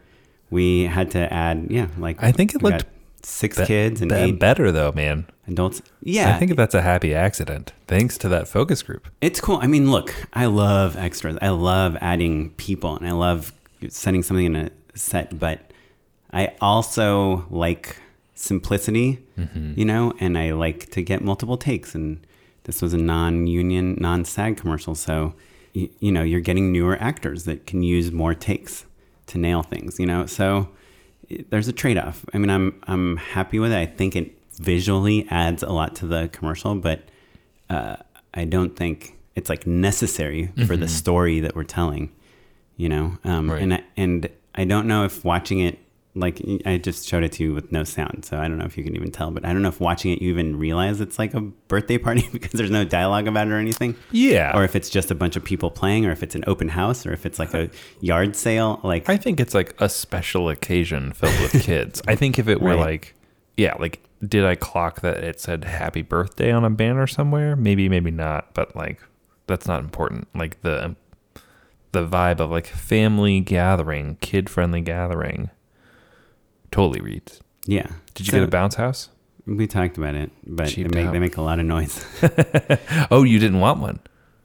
[0.50, 2.86] we had to add, yeah, like I think it looked
[3.24, 5.26] six Be- kids and be- eight better, though, man.
[5.48, 5.82] adults.
[6.02, 9.08] Yeah, I think that's a happy accident thanks to that focus group.
[9.22, 9.58] It's cool.
[9.62, 11.38] I mean, look, I love extras.
[11.42, 13.54] I love adding people and I love
[13.90, 15.72] setting something in a set, but
[16.34, 17.98] I also like
[18.36, 19.20] simplicity,
[19.76, 21.94] you know, and I like to get multiple takes.
[21.96, 22.26] And
[22.64, 24.96] this was a non union, non SAG commercial.
[24.96, 25.34] So,
[25.74, 28.86] you, you know, you're getting newer actors that can use more takes
[29.28, 30.26] to nail things, you know?
[30.26, 30.70] So
[31.30, 32.26] it- there's a trade off.
[32.34, 33.78] I mean, I'm, I'm happy with it.
[33.78, 37.04] I think it visually adds a lot to the commercial, but
[37.70, 37.96] uh,
[38.34, 42.12] I don't think it's like necessary for the story that we're telling,
[42.78, 43.18] you know.
[43.24, 43.62] Um, Right.
[43.64, 45.80] And I, and I don't know if watching it,
[46.14, 48.78] like I just showed it to you with no sound, so I don't know if
[48.78, 49.32] you can even tell.
[49.32, 52.28] But I don't know if watching it you even realize it's like a birthday party
[52.34, 53.96] because there's no dialogue about it or anything.
[54.12, 54.52] Yeah.
[54.54, 57.06] Or if it's just a bunch of people playing, or if it's an open house,
[57.06, 57.70] or if it's like a
[58.02, 58.82] yard sale.
[58.84, 62.02] Like I think it's like a special occasion filled with kids.
[62.08, 62.80] I think if it were Right.
[62.80, 63.16] like,
[63.56, 67.56] yeah, like, did I clock that it said happy birthday on a banner somewhere?
[67.56, 69.02] Maybe, maybe not, but like,
[69.48, 70.28] that's not important.
[70.36, 70.96] Like, the
[71.92, 75.50] the vibe of like family gathering, kid friendly gathering
[76.72, 77.42] totally reads.
[77.66, 77.88] yeah.
[78.14, 79.10] Did you So get a bounce house?
[79.48, 82.06] We talked about it, but they make, they make a lot of noise.
[83.12, 84.00] Oh, you didn't want one.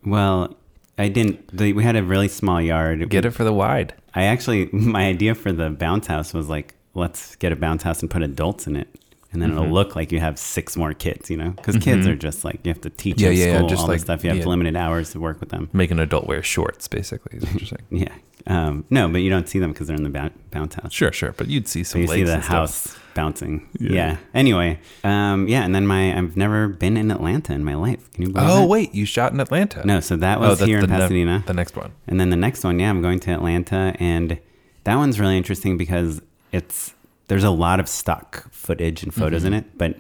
[0.04, 0.56] well,
[0.98, 1.54] I didn't.
[1.56, 3.08] The, we had a really small yard.
[3.10, 3.92] Get it for the wide.
[4.14, 8.00] I actually, my idea for the bounce house was like, let's get a bounce house
[8.00, 8.88] and put adults in it.
[9.36, 9.58] And then Mm-hmm.
[9.64, 11.28] it'll look like you have six more kids.
[11.30, 13.56] You know, because kids are just like you have to teach Yeah, in yeah, yeah,
[13.58, 14.24] school just all like- this stuff.
[14.24, 14.46] You have yeah.
[14.46, 15.68] limited hours to work with them.
[15.74, 17.36] Make an adult wear shorts, basically.
[17.38, 17.86] Is what you're saying.
[17.90, 18.14] Yeah.
[18.48, 20.92] Um, no, but you don't see them because they're in the boun- bounce house.
[20.92, 21.32] Sure, sure.
[21.32, 22.54] But you'd see So some you see the and stuff.
[22.54, 23.68] house bouncing.
[23.80, 23.90] Yeah.
[23.92, 24.16] Yeah.
[24.34, 28.08] Anyway, um, yeah, and then my I've never been in Atlanta in my life.
[28.12, 28.66] Can you believe Oh that?
[28.68, 29.84] wait, you shot in Atlanta.
[29.84, 31.42] No, so that Oh, was that's here in the ne- Pasadena.
[31.46, 31.90] the next one.
[32.06, 34.38] And then the next one, yeah, I'm going to Atlanta, and
[34.84, 36.22] that one's really interesting because
[36.52, 36.94] it's
[37.28, 39.52] there's a lot of stock footage and photos Mm-hmm.
[39.54, 39.96] in it, but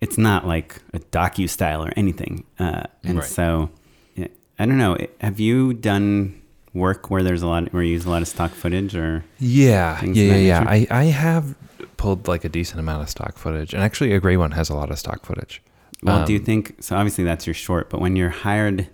[0.00, 2.44] it's not like a docu style or anything.
[2.58, 3.26] Uh, and Right.
[3.26, 3.70] so,
[4.14, 4.96] yeah, I don't know.
[5.20, 6.40] Have you done
[6.74, 9.24] work where there's a lot where you use a lot of stock footage or?
[9.38, 10.64] Yeah, yeah, yeah.
[10.68, 11.54] I, I have
[11.96, 14.74] pulled like a decent amount of stock footage, and actually, a gray one has a
[14.74, 15.60] lot of stock footage.
[16.02, 16.94] Well, do you Um, think so?
[16.96, 18.86] Obviously, that's your short, but when you're hired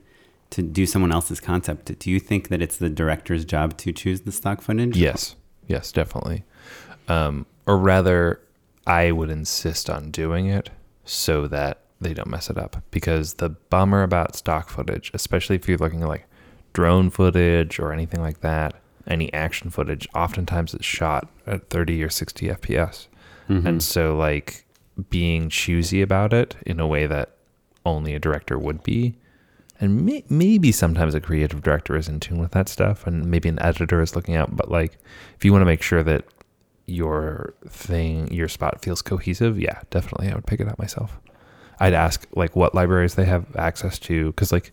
[0.51, 4.23] to do someone else's concept, do you think that it's the director's job to choose
[4.23, 4.97] the stock footage?
[4.97, 5.37] Yes,
[5.69, 6.45] yes, definitely.
[7.09, 8.41] Um, or rather,
[8.87, 10.71] I would insist on doing it
[11.05, 12.83] so that they don't mess it up.
[12.91, 16.27] Because the bummer about stock footage, especially if you're looking at like
[16.73, 18.75] drone footage or anything like that,
[19.07, 23.09] any action footage, oftentimes it's shot at 30 or 60 FPS.
[23.49, 23.67] Mhm.
[23.67, 24.65] And so, like,
[25.11, 27.37] being choosy about it in a way that
[27.85, 29.17] only a director would be.
[29.81, 33.49] And may- maybe sometimes a creative director is in tune with that stuff, and maybe
[33.51, 34.57] an editor is looking out.
[34.57, 34.97] But, like,
[35.37, 36.25] if you want to make sure that
[36.87, 41.19] your thing, your spot feels cohesive, yeah, definitely I would pick it up myself.
[41.81, 44.27] I'd ask, like, what libraries they have access to.
[44.27, 44.73] Because, like,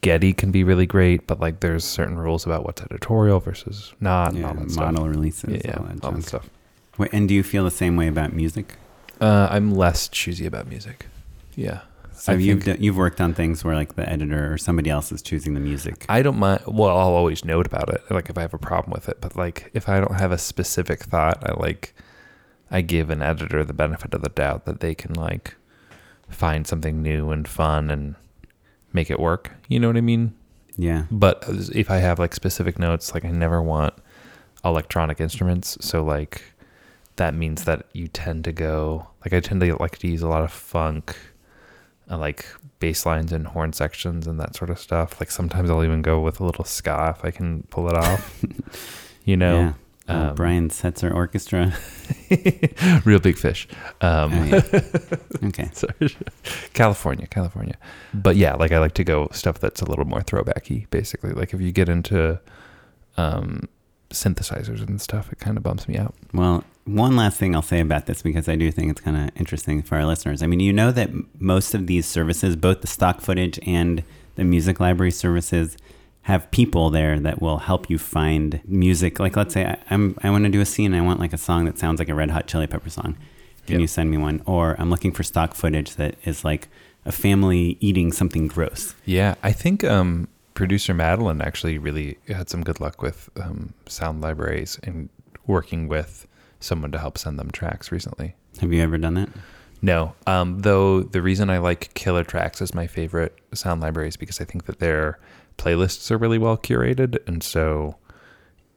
[0.00, 4.30] Getty can be really great, but, like, there's certain rules about what's editorial versus not,
[4.30, 4.92] and yeah, all that stuff.
[4.92, 6.50] model releases, Yeah, yeah, all that all that stuff.
[6.98, 8.74] Wait, and do you feel the same way about music?
[9.20, 11.06] Uh, I'm less choosy about music.
[11.54, 11.82] Yeah.
[12.22, 14.88] So I you've think- d- you've worked on things where like the editor or somebody
[14.90, 16.06] else is choosing the music.
[16.08, 16.62] I don't mind.
[16.68, 19.20] Well, I'll always note about it, like if I have a problem with it.
[19.20, 21.94] But like if I don't have a specific thought, I like
[22.70, 25.56] I give an editor the benefit of the doubt that they can like
[26.28, 28.14] find something new and fun and
[28.92, 29.50] make it work.
[29.68, 30.34] You know what I mean?
[30.76, 31.06] yeah.
[31.10, 33.94] But uh, if I have like specific notes, like I never want
[34.64, 35.76] electronic instruments.
[35.80, 36.42] So like
[37.16, 40.28] that means that you tend to go like I tend to like to use a
[40.28, 41.16] lot of funk,
[42.12, 42.44] uh, like
[42.78, 45.18] bass lines and horn sections and that sort of stuff.
[45.20, 48.44] Like sometimes I'll even go with a little ska if I can pull it off.
[49.24, 49.72] you know, yeah.
[50.08, 51.72] Uh, um, Brian Setzer Orchestra.
[53.04, 53.68] real big fish.
[54.00, 54.80] Um, Oh, yeah.
[55.48, 55.70] okay.
[55.72, 56.16] Sorry.
[56.74, 57.76] California, California.
[58.12, 61.30] But yeah, like I like to go stuff that's a little more throwbacky, basically.
[61.30, 62.40] Like if you get into
[63.16, 63.68] um,
[64.12, 66.14] synthesizers and stuff, it kind of bumps me out.
[66.32, 69.30] Well, one last thing I'll say about this because I do think it's kind of
[69.36, 70.42] interesting for our listeners.
[70.42, 74.02] I mean, you know that most of these services, both the stock footage and
[74.36, 75.76] the music library services,
[76.26, 79.18] have people there that will help you find music.
[79.18, 80.94] Like, let's say I, I'm I want to do a scene.
[80.94, 83.16] I want like a song that sounds like a Red Hot Chili Pepper song.
[83.66, 83.80] Can Yep.
[83.80, 84.42] you send me one?
[84.46, 86.68] Or I'm looking for stock footage that is like
[87.04, 88.94] a family eating something gross.
[89.04, 94.20] Yeah, I think um, producer Madeline actually really had some good luck with um, sound
[94.20, 95.08] libraries and
[95.46, 96.26] working with
[96.60, 98.34] someone to help send them tracks recently.
[98.60, 99.28] Have you ever done that?
[99.80, 104.16] No, um, though the reason I like Killer Tracks as my favorite sound library is
[104.16, 105.18] because I think that their
[105.58, 107.96] playlists are really well curated, and so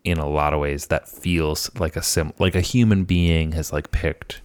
[0.04, 3.74] in a lot of ways that feels like a sim like a human being has
[3.74, 4.42] like picked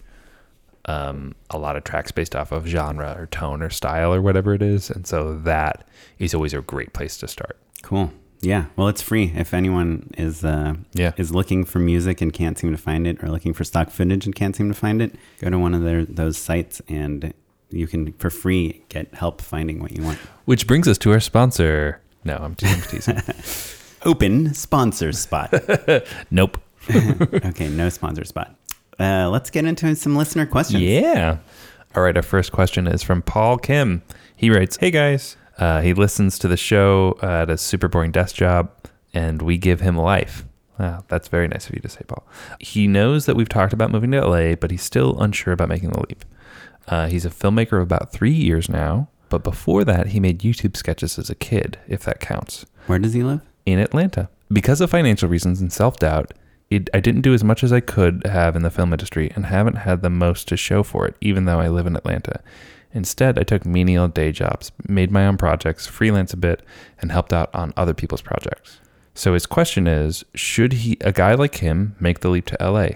[0.85, 4.53] um, a lot of tracks based off of genre or tone or style or whatever
[4.53, 5.87] it is, and so that
[6.19, 7.57] is always a great place to start.
[7.83, 8.11] Cool.
[8.43, 8.65] Yeah.
[8.75, 11.11] Well, it's free if anyone is uh, Yeah.
[11.17, 14.25] is looking for music and can't seem to find it, or looking for stock footage
[14.25, 15.13] and can't seem to find it.
[15.39, 17.33] Go to one of their those sites and
[17.69, 20.17] you can for free get help finding what you want.
[20.45, 22.01] Which brings us to our sponsor.
[22.23, 22.81] No, I'm teasing.
[23.17, 23.77] I'm teasing.
[24.05, 25.53] Open sponsor spot.
[26.31, 26.57] nope.
[26.89, 28.55] okay, no sponsor spot.
[29.01, 30.81] Uh, let's get into some listener questions.
[30.83, 31.37] Yeah.
[31.95, 32.15] All right.
[32.15, 34.03] Our first question is from Paul Kim.
[34.35, 38.11] He writes, "Hey guys, uh, he listens to the show uh, at a super boring
[38.11, 38.69] desk job,
[39.13, 40.45] and we give him life."
[40.79, 42.25] Wow, that's very nice of you to say, Paul.
[42.59, 45.91] He knows that we've talked about moving to LA, but he's still unsure about making
[45.91, 46.25] the leap.
[46.87, 50.75] Uh, he's a filmmaker of about three years now, but before that, he made YouTube
[50.75, 53.41] sketches as a kid, if that counts Where does he live?
[53.65, 54.29] in Atlanta.
[54.51, 56.33] Because of financial reasons and self doubt,
[56.71, 59.75] I didn't do as much as I could have in the film industry and haven't
[59.75, 62.41] had the most to show for it, even though I live in Atlanta.
[62.93, 66.61] Instead, I took menial day jobs, made my own projects, freelance a bit,
[66.99, 68.79] and helped out on other people's projects.
[69.13, 72.87] So his question is Should he, a guy like him make the leap to LA?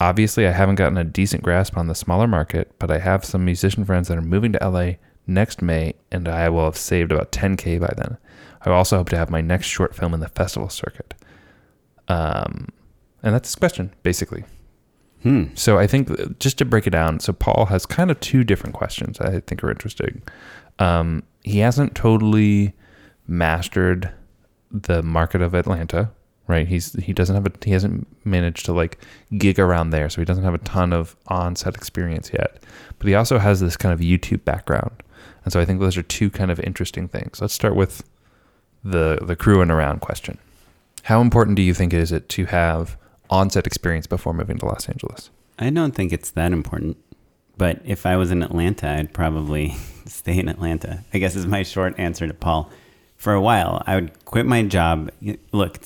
[0.00, 3.44] Obviously, I haven't gotten a decent grasp on the smaller market, but I have some
[3.44, 4.92] musician friends that are moving to LA
[5.26, 8.18] next May, and I will have saved about 10K by then.
[8.62, 11.14] I also hope to have my next short film in the festival circuit.
[12.08, 12.68] Um,
[13.22, 14.44] and that's his question, basically.
[15.22, 15.46] Hmm.
[15.54, 18.74] So I think just to break it down, so Paul has kind of two different
[18.74, 20.22] questions I think are interesting.
[20.78, 22.74] Um, he hasn't totally
[23.26, 24.10] mastered
[24.70, 26.10] the market of Atlanta,
[26.46, 26.68] right?
[26.68, 28.98] He's he doesn't have a he hasn't managed to like
[29.36, 32.62] gig around there, so he doesn't have a ton of on-set experience yet.
[32.98, 35.02] But he also has this kind of YouTube background,
[35.44, 37.40] and so I think those are two kind of interesting things.
[37.40, 38.04] Let's start with
[38.84, 40.38] the the crew and around question.
[41.08, 42.98] How important do you think is it to have
[43.30, 45.30] on-set experience before moving to Los Angeles?
[45.58, 46.98] I don't think it's that important.
[47.56, 49.70] But if I was in Atlanta, I'd probably
[50.04, 51.04] stay in Atlanta.
[51.14, 52.70] I guess is my short answer to Paul.
[53.16, 55.10] For a while, I would quit my job.
[55.50, 55.78] Look,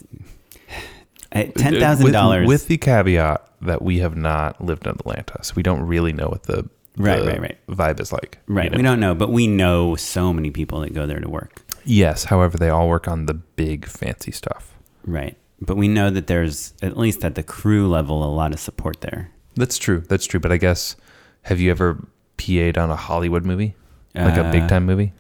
[1.31, 5.53] at ten thousand dollars With the caveat that we have not lived in Atlanta, so
[5.55, 7.59] we don't really know what the, Right, the right, right.
[7.69, 8.39] vibe is like.
[8.49, 8.65] Right.
[8.65, 8.77] you know?
[8.77, 11.63] We don't know, but we know so many people that go there to work.
[11.85, 14.72] Yes, however, they all work on the big fancy stuff.
[15.05, 15.37] Right.
[15.61, 19.01] But we know that there's, at least at the crew level, a lot of support
[19.01, 19.31] there.
[19.55, 20.01] That's true.
[20.09, 20.41] That's true.
[20.41, 20.97] But I guess,
[21.43, 22.05] have you ever
[22.37, 23.75] PA'd on a Hollywood movie,
[24.15, 25.13] like a Uh, big time movie,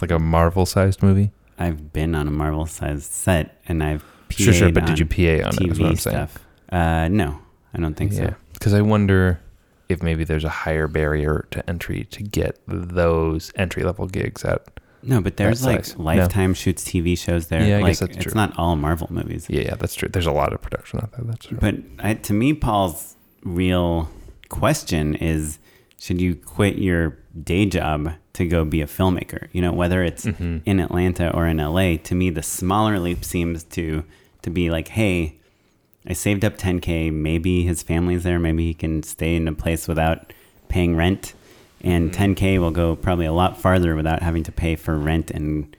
[0.00, 1.30] like a Marvel sized movie?
[1.58, 4.72] I've been on a Marvel sized set and I've PA'd Sure, sure.
[4.72, 5.70] But did you PA on it?
[5.72, 6.16] Is what TV I'm saying.
[6.16, 6.38] stuff.
[6.70, 7.38] Uh, no,
[7.72, 8.34] I don't think Yeah, so.
[8.54, 9.40] because I wonder
[9.88, 14.66] if maybe there's a higher barrier to entry to get those entry level gigs at.
[15.02, 15.96] No, but there's like size.
[15.98, 16.04] No.
[16.04, 17.62] Lifetime shoots TV shows there.
[17.66, 18.22] Yeah, I like, guess that's true.
[18.26, 19.46] it's not all Marvel movies.
[19.48, 20.08] Yeah, yeah, that's true.
[20.08, 21.24] There's a lot of production out there.
[21.24, 21.58] That's true.
[21.60, 24.10] But I, to me, Paul's real
[24.48, 25.58] question is
[25.98, 29.48] should you quit your day job to go be a filmmaker?
[29.52, 30.58] You know, whether it's Mm-hmm.
[30.66, 34.04] in Atlanta or in LA, to me, the smaller leap seems to,
[34.42, 35.38] to be like, hey,
[36.06, 37.12] I saved up 10K.
[37.12, 38.38] Maybe his family's there.
[38.38, 40.32] Maybe he can stay in a place without
[40.68, 41.34] paying rent.
[41.82, 42.32] And Mm-hmm.
[42.32, 45.76] 10K will go probably a lot farther without having to pay for rent and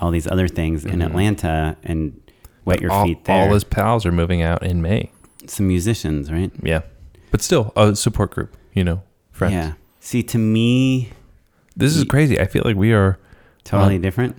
[0.00, 2.20] all these other things in Atlanta and
[2.64, 2.98] wet your Mm-hmm.
[2.98, 3.36] all, feet there.
[3.48, 5.10] all his pals are moving out in May.
[5.46, 6.50] Some musicians, right?
[6.62, 6.80] Yeah,
[7.30, 8.56] but still a support group.
[8.74, 9.54] You know, friends.
[9.54, 9.72] Yeah.
[10.00, 11.10] See, to me,
[11.76, 12.38] This is crazy.
[12.40, 13.18] I feel like we are.
[13.64, 14.36] totally Uh, different.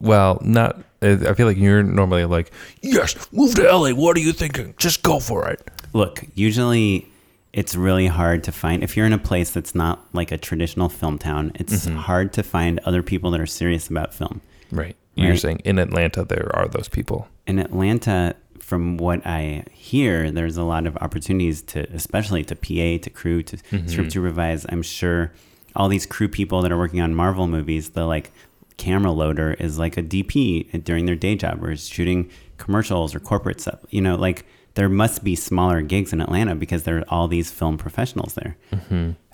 [0.00, 0.80] Well, not.
[1.02, 3.90] I feel like you're normally like, yes, move to LA.
[3.92, 4.74] What are you thinking?
[4.78, 5.66] Just go for it.
[5.94, 7.08] Look, usually
[7.52, 10.88] it's really hard to find if you're in a place that's not like a traditional
[10.88, 11.52] film town.
[11.56, 11.96] It's Mm-hmm.
[11.96, 14.40] hard to find other people that are serious about film.
[14.70, 14.96] Right.
[15.16, 15.40] You're Right.
[15.40, 17.26] saying in Atlanta there are those people.
[17.46, 23.02] In Atlanta, from what I hear, there's a lot of opportunities to, especially to PA,
[23.02, 23.88] to crew, to Mm-hmm.
[23.88, 24.64] script supervise.
[24.68, 25.32] I'm sure
[25.74, 28.30] all these crew people that are working on Marvel movies, the like
[28.76, 33.20] camera loader is like a DP during their day job or is shooting commercials or
[33.20, 33.80] corporate stuff.
[33.90, 37.50] You know, like there must be smaller gigs in Atlanta because there are all these
[37.50, 38.56] film professionals there.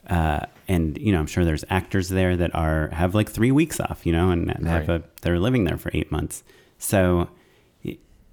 [0.08, 3.80] Uh, and you know, I'm sure there's actors there that are have like three weeks
[3.80, 5.00] off, you know, and have Right.
[5.00, 6.42] a they're living there for eight months.
[6.78, 7.28] So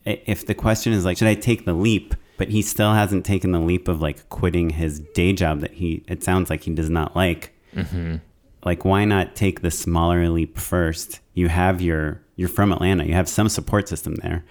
[0.06, 2.14] if the question is like, should I take the leap?
[2.38, 6.04] But he still hasn't taken the leap of like quitting his day job that he,
[6.08, 7.54] it sounds like he does not like.
[8.66, 11.20] Like, why not take the smaller leap first?
[11.34, 14.44] You have your, you're from Atlanta, you have some support system there.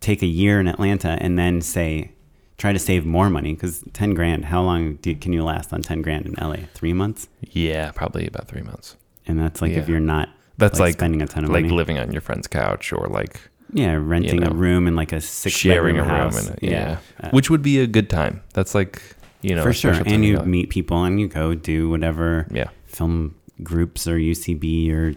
[0.00, 2.12] Take a year in Atlanta and then say,
[2.56, 5.82] try to save more money because 10 grand, how long do, can you last on
[5.82, 6.56] 10 grand in LA?
[6.74, 7.28] Three months?
[7.42, 8.96] Yeah, probably about three months.
[9.26, 11.74] And that's like if you're not That's like, spending a ton of like money.
[11.74, 13.40] living on your friend's couch or like
[13.72, 16.32] yeah, renting know, a room in like a six sharing a bedroom room.
[16.32, 16.48] house.
[16.48, 18.42] And yeah, Uh, which would be a good time.
[18.54, 19.00] That's like
[19.42, 19.92] you know for sure.
[20.04, 22.68] And you meet people and you go do whatever Yeah.
[22.86, 25.14] film groups or UCB or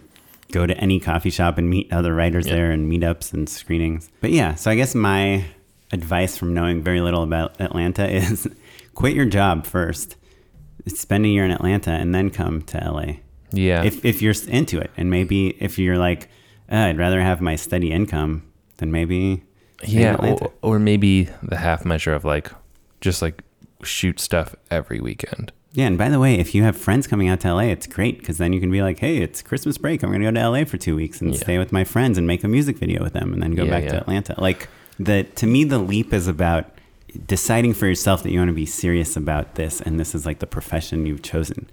[0.52, 2.54] go to any coffee shop and meet other writers Yeah.
[2.54, 4.10] there and meetups and screenings.
[4.20, 5.44] But yeah, so I guess my
[5.92, 8.46] advice from knowing very little about Atlanta is
[8.94, 10.16] quit your job first,
[10.86, 13.14] spend a year in Atlanta, and then come to LA.
[13.52, 13.82] Yeah.
[13.84, 14.90] If, if you're into it.
[14.96, 16.28] And maybe if you're like,
[16.70, 18.42] "Uh, I'd rather have my steady income,
[18.78, 19.44] then maybe.
[19.84, 20.16] yeah.
[20.16, 22.50] Or, or maybe the half measure of like
[23.00, 23.42] just like
[23.82, 25.52] shoot stuff every weekend.
[25.74, 28.18] Yeah, and by the way, if you have friends coming out to LA, it's great
[28.20, 30.02] because then you can be like, "Hey, it's Christmas break.
[30.04, 31.40] I'm going to go to LA for two weeks and Yeah.
[31.40, 33.70] stay with my friends and make a music video with them, and then go Yeah,
[33.70, 33.96] back to.
[33.96, 34.68] Atlanta." Like
[35.00, 36.70] the to me, the leap is about
[37.26, 40.38] deciding for yourself that you want to be serious about this, and this is like
[40.38, 41.66] the profession you've chosen.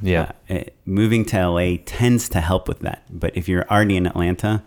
[0.00, 0.30] Yeah.
[0.48, 4.06] Uh, it- moving to LA tends to help with that, but if you're already in
[4.06, 4.62] Atlanta,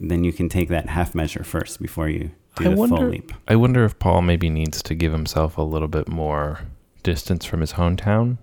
[0.00, 2.96] then you can take that half measure first before you do I the wonder.
[2.96, 3.32] full leap.
[3.46, 6.60] I wonder if Paul maybe needs to give himself a little bit more
[7.08, 8.36] distance from his hometown.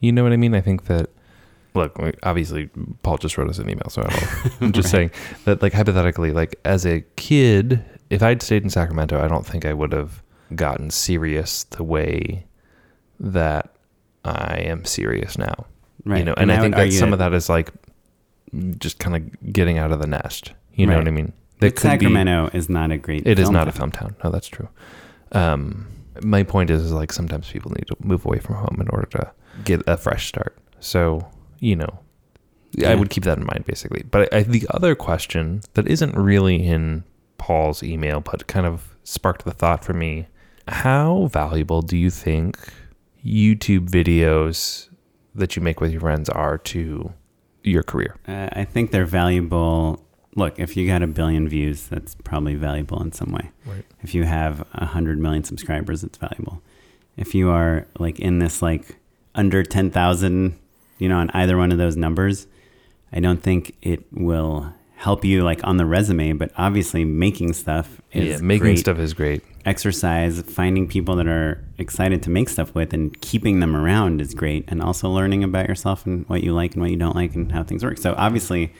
[0.00, 0.54] You know what I mean?
[0.54, 1.10] I think that.
[1.74, 2.68] Look, obviously,
[3.02, 5.10] Paul just wrote us an email, so I don't, I'm just saying
[5.46, 9.64] that, like hypothetically, like as a kid, if I'd stayed in Sacramento, I don't think
[9.64, 10.22] I would have
[10.54, 12.44] gotten serious the way
[13.18, 13.74] that
[14.24, 15.66] I am serious now.
[16.04, 17.70] Right, You know, and, I, would think that some of that is like
[18.78, 20.52] just kind of getting out of the nest.
[20.74, 21.32] You know what I mean?
[21.58, 23.26] But could be- Sacramento is not a great.
[23.26, 24.14] it is not a film town.
[24.22, 24.68] No, that's true.
[25.32, 25.86] Um,
[26.22, 29.06] my point is, is like sometimes people need to move away from home in order
[29.12, 29.32] to
[29.64, 30.56] get a fresh start.
[30.80, 31.28] So
[31.60, 32.00] you know,
[32.72, 32.90] yeah.
[32.90, 34.02] I would keep that in mind basically.
[34.10, 37.04] But I, the other question that isn't really in
[37.38, 40.26] Paul's email, but kind of sparked the thought for me:
[40.68, 42.58] How valuable do you think
[43.24, 44.88] YouTube videos
[45.34, 47.12] that you make with your friends are to
[47.62, 48.16] your career?
[48.26, 50.04] Uh, I think they're valuable.
[50.34, 53.50] Look, if you got a billion views, that's probably valuable in some way.
[53.66, 53.84] Right.
[54.02, 56.62] If you have a hundred million subscribers, it's valuable.
[57.16, 58.96] If you are like in this like
[59.34, 60.58] under ten thousand,
[60.98, 62.46] you know, on either one of those numbers,
[63.12, 66.32] I don't think it will help you like on the resume.
[66.32, 68.78] But obviously, making stuff is yeah, making great.
[68.78, 69.42] stuff is great.
[69.64, 74.34] exercise, finding people that are excited to make stuff with and keeping them around is
[74.34, 74.64] great.
[74.68, 77.52] And also learning about yourself and what you like and what you don't like and
[77.52, 77.98] how things work.
[77.98, 78.72] So obviously,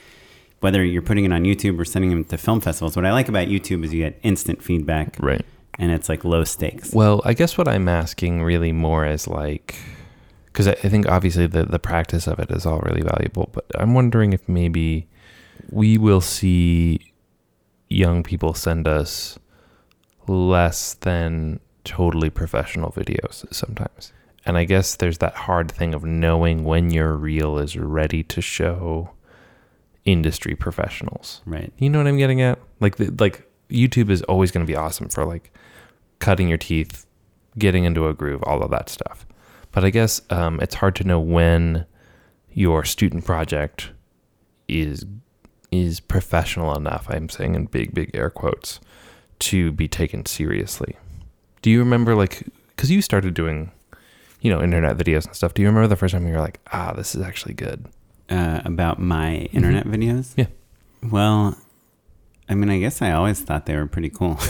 [0.63, 3.27] whether you're putting it on YouTube or sending them to film festivals, what I like
[3.29, 5.45] about YouTube is you get instant feedback Right.
[5.77, 6.93] and it's like low stakes.
[6.93, 9.75] Well, I guess what I'm asking really more is like,
[10.45, 13.65] because I, I think obviously the, the practice of it is all really valuable, but
[13.75, 15.07] I'm wondering if maybe
[15.69, 17.11] we will see
[17.89, 19.37] young people send us
[20.27, 24.13] less than totally professional videos sometimes.
[24.45, 28.41] And I guess there's that hard thing of knowing when your reel is ready to
[28.41, 29.11] show
[30.05, 31.41] industry professionals.
[31.45, 31.71] Right.
[31.77, 32.59] You know what I'm getting at?
[32.79, 35.51] Like the, like YouTube is always going to be awesome for like
[36.19, 37.05] cutting your teeth,
[37.57, 39.25] getting into a groove, all of that stuff.
[39.71, 41.85] But I guess um, it's hard to know when
[42.51, 43.91] your student project
[44.67, 45.05] is
[45.71, 47.07] is professional enough.
[47.09, 48.79] I'm saying in big big air quotes
[49.39, 50.95] to be taken seriously.
[51.61, 53.71] Do you remember like because you started doing
[54.41, 55.53] you know internet videos and stuff?
[55.53, 57.87] Do you remember the first time you were like, ah, this is actually good?
[58.29, 60.33] Uh, about my internet videos?
[60.35, 60.41] Mm-hmm.
[60.41, 61.09] Yeah.
[61.11, 61.57] Well,
[62.49, 64.37] I mean, I guess I always thought they were pretty cool.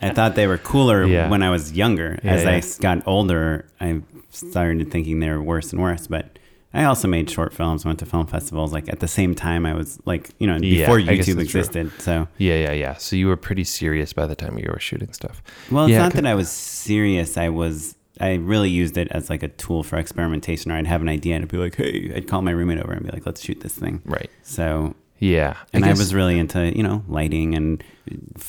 [0.00, 1.28] I thought they were cooler Yeah.
[1.28, 2.18] when I was younger.
[2.22, 2.56] Yeah, As I yeah.
[2.58, 6.06] s- got older, I started thinking they were worse and worse.
[6.06, 6.38] But
[6.74, 8.72] I also made short films, went to film festivals.
[8.72, 11.40] Like at the same time, I was like, you know, before I YouTube that's true.
[11.60, 11.92] existed.
[12.00, 12.94] So, Yeah, yeah, yeah.
[12.94, 15.42] So you were pretty serious by the time you were shooting stuff.
[15.70, 17.36] well, it's not that I was serious.
[17.36, 17.94] I was.
[18.20, 21.36] I really used it as like a tool for experimentation, or I'd have an idea
[21.36, 23.60] and I'd be like, "Hey," I'd call my roommate over and be like, "Let's shoot
[23.60, 24.30] this thing." Right.
[24.42, 25.56] So Yeah.
[25.72, 27.82] and I, guess- was really into you know lighting and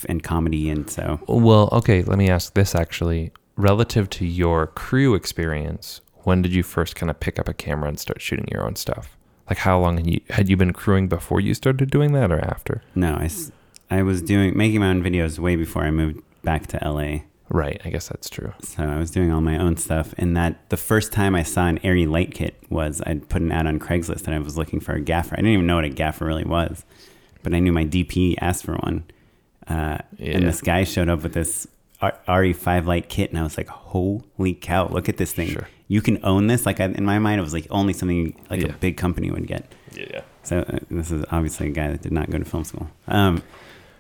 [0.07, 3.32] and comedy and so Well, okay, let me ask this actually.
[3.57, 7.89] Relative to your crew experience, when did you first kind of pick up a camera
[7.89, 9.17] and start shooting your own stuff?
[9.49, 12.39] Like how long had you had you been crewing before you started doing that or
[12.39, 12.82] after?
[12.95, 13.51] no I, s-
[13.91, 17.82] I was doing making my own videos way before I moved back to LA Right,
[17.84, 18.54] I guess that's true.
[18.62, 21.66] so I was doing all my own stuff and that the first time I saw
[21.68, 24.80] an Arri light kit was I'd put an ad on Craigslist and I was looking
[24.80, 26.86] for a gaffer I didn't even know what a gaffer really was
[27.41, 29.04] but I knew my DP asked for one
[29.68, 30.38] uh, Yeah.
[30.38, 31.68] and this guy showed up with this
[32.02, 35.68] R- RE5 light kit and I was like holy cow look at this thing Sure.
[35.88, 38.62] you can own this like I, in my mind it was like only something like
[38.62, 38.70] Yeah.
[38.70, 40.22] a big company would get Yeah.
[40.43, 42.89] So uh, this is obviously a guy that did not go to film school.
[43.08, 43.41] Um,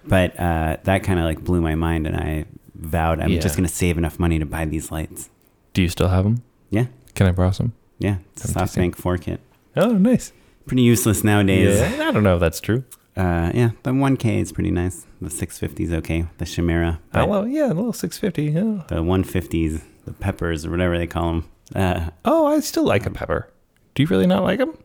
[0.05, 2.45] but uh, that kind of like blew my mind, and I
[2.79, 3.39] vowed I'm Yeah.
[3.39, 5.29] just going to save enough money to buy these lights.
[5.73, 6.43] Do you still have them?
[6.69, 7.73] Yeah, Can I borrow some?
[7.99, 9.39] yeah, it's a SoftBank 4 kit.
[9.75, 10.31] Oh, nice.
[10.65, 11.79] Pretty useless nowadays.
[11.79, 12.83] Yeah, I don't know if that's true.
[13.17, 15.05] Uh, yeah, the 1K is pretty nice.
[15.21, 16.25] The 650 is okay.
[16.37, 16.99] The Chimera.
[17.13, 18.43] Oh, but yeah, a little 650.
[18.53, 18.83] Yeah.
[18.87, 21.49] The 150s, the peppers or whatever they call them.
[21.75, 23.51] Uh, Oh, I still like a pepper.
[23.95, 24.77] Do you really not like them?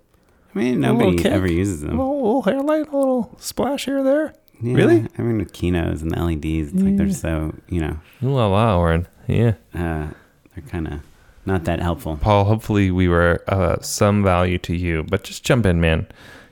[0.55, 1.33] I mean, A little nobody kick.
[1.33, 1.99] ever uses A them.
[1.99, 4.35] little, little hairlight, a little splash here or there.
[4.61, 5.07] Yeah, really?
[5.19, 8.79] I mean, with Kinos and the LEDs, it's like they're so, you know, La la,
[8.79, 9.07] Oren.
[9.27, 9.55] Yeah.
[9.75, 10.09] uh,
[10.55, 11.01] they're kind of
[11.47, 12.17] not that helpful.
[12.21, 16.07] Paul, hopefully we were uh, some value to you, but just jump in, man.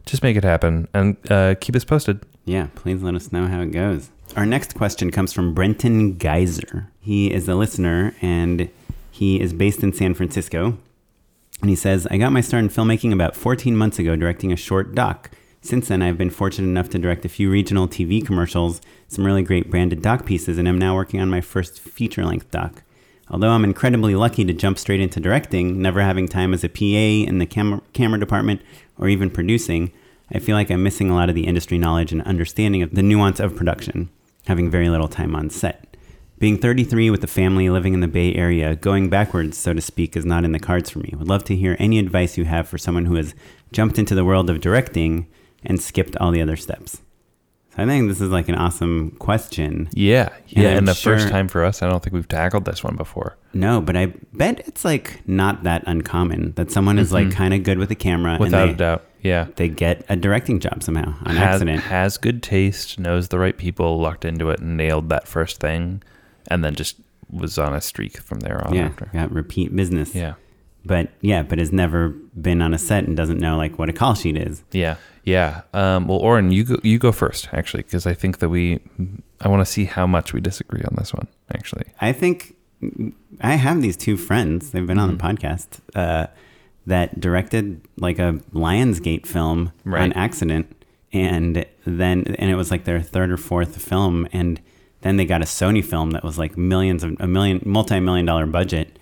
[0.05, 2.21] Just make it happen and uh, keep us posted.
[2.45, 4.11] Yeah, please let us know how it goes.
[4.37, 6.89] Our next question comes from Brenton Geyser.
[7.01, 8.69] He is a listener and
[9.11, 10.77] he is based in San Francisco.
[11.61, 14.57] And he says, I got my start in filmmaking about 14 months ago directing a
[14.57, 15.31] short doc.
[15.65, 19.45] Since then, I've been fortunate enough to direct a few regional TV commercials, some really
[19.45, 22.83] great branded doc pieces, and I'm now working on my first feature length doc.
[23.31, 27.29] Although I'm incredibly lucky to jump straight into directing, never having time as a PA
[27.29, 28.61] in the cam- camera department
[28.99, 29.93] or even producing,
[30.33, 33.03] I feel like I'm missing a lot of the industry knowledge and understanding of the
[33.03, 34.11] nuance of production,
[34.49, 35.97] having very little time on set.
[36.41, 40.17] Being 33 with a family living in the Bay Area, going backwards, so to speak,
[40.17, 41.15] is not in the cards for me.
[41.17, 43.37] Would love to hear any advice you have for someone who has
[43.71, 45.29] jumped into the world of directing
[45.65, 47.01] and skipped all the other steps.
[47.75, 49.89] So I think this is like an awesome question.
[49.95, 50.29] Yeah.
[50.49, 50.73] Yeah.
[50.73, 52.97] I'm And, the sure- first time for us, I don't think we've tackled this one
[52.97, 53.39] before.
[53.55, 57.33] No, but I bet it's like not that uncommon that someone is like Mhm.
[57.33, 59.05] kind of good with the camera Without and a doubt.
[59.23, 59.47] Yeah.
[59.57, 61.81] they get a directing job somehow on has, accident.
[61.85, 66.03] has good taste, knows the right people, lucked into it, and nailed that first thing,
[66.49, 66.97] and then just
[67.31, 69.09] was on a streak from there on yeah, after.
[69.15, 70.15] got repeat business.
[70.15, 70.35] Yeah.
[70.85, 72.09] But yeah, but has never
[72.41, 74.63] been on a set and doesn't know like what a call sheet is.
[74.73, 74.97] Yeah.
[75.25, 75.63] Yeah.
[75.73, 78.81] Um, well, Oren, you go, you go first, actually, because I think that we,
[79.41, 81.85] I want to see how much we disagree on this one, actually.
[82.01, 82.57] I think
[83.41, 84.73] I have these two friends.
[84.73, 86.27] They've been on the podcast uh,
[86.87, 90.03] that directed like a Lionsgate film Right.
[90.03, 90.75] on accident,
[91.13, 94.61] and then and it was like their third or fourth film, and
[95.03, 98.47] then they got a Sony film that was like millions of a million multi-million dollar
[98.47, 98.99] budget,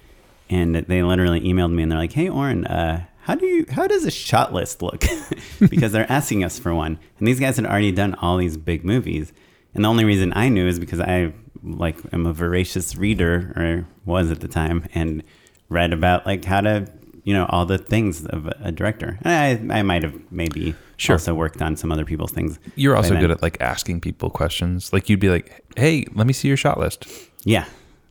[0.51, 3.87] and they literally emailed me and they're like, "Hey, Oren, uh, how do you how
[3.87, 5.05] does a shot list look?"
[5.71, 8.85] because they're asking us for one, and these guys had already done all these big
[8.85, 9.33] movies,
[9.75, 11.33] and the only reason I knew is because I
[11.63, 15.23] like am a voracious reader or was at the time and
[15.69, 16.87] read about like how to
[17.23, 19.19] you know all the things of a director.
[19.23, 21.15] And I I might have maybe Sure.
[21.15, 22.59] also worked on some other people's things.
[22.77, 24.93] You're also good at like asking people questions.
[24.93, 27.07] Like you'd be like, "Hey, let me see your shot list."
[27.45, 27.65] Yeah,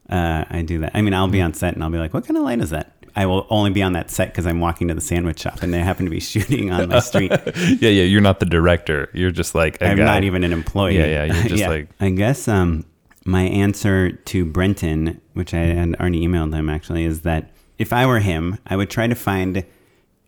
[0.10, 0.92] uh, I do that.
[0.94, 2.70] I mean, I'll be on set and I'll be like, "What kind of light is
[2.72, 5.62] that?" I will only be on that set because I'm walking to the sandwich shop
[5.64, 7.32] and they happen to be shooting on my street.
[7.56, 8.04] yeah, yeah.
[8.04, 9.10] You're not the director.
[9.14, 10.06] You're just like a I'm guy.
[10.06, 10.98] not even an employee.
[10.98, 12.86] Yeah, yeah, you're just like- I guess um,
[13.26, 18.06] my answer to Brenton, which I had already emailed him actually, is that if I
[18.06, 19.66] were him, I would try to find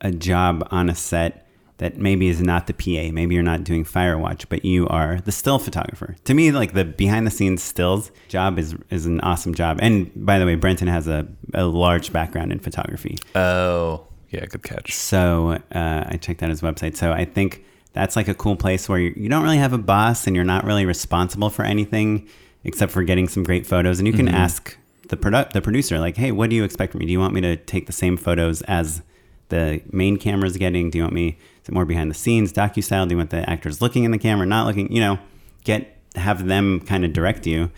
[0.01, 1.47] a job on a set
[1.81, 3.11] that maybe is not the PA.
[3.11, 6.15] Maybe you're not doing fire watch, but you are the still photographer.
[6.25, 9.79] To me, like the behind the scenes stills job is is an awesome job.
[9.81, 13.17] And by the way, Brenton has a, a large background in photography.
[13.33, 14.45] Oh, yeah.
[14.45, 14.93] Good catch.
[14.93, 16.95] So uh, I checked out his website.
[16.95, 19.79] So I think that's like a cool place where you, you don't really have a
[19.79, 22.29] boss and you're not really responsible for anything
[22.63, 23.97] except for getting some great photos.
[23.97, 24.77] And you can ask
[25.09, 27.07] the produ- the producer, like, hey, what do you expect from me?
[27.07, 29.01] Do you want me to take the same photos as
[29.49, 30.91] the main camera's getting?
[30.91, 33.05] Do you want me is it more behind the scenes, docu style?
[33.05, 34.91] Do you want the actors looking in the camera, not looking?
[34.91, 35.19] You know,
[35.63, 37.71] get have them kind of direct you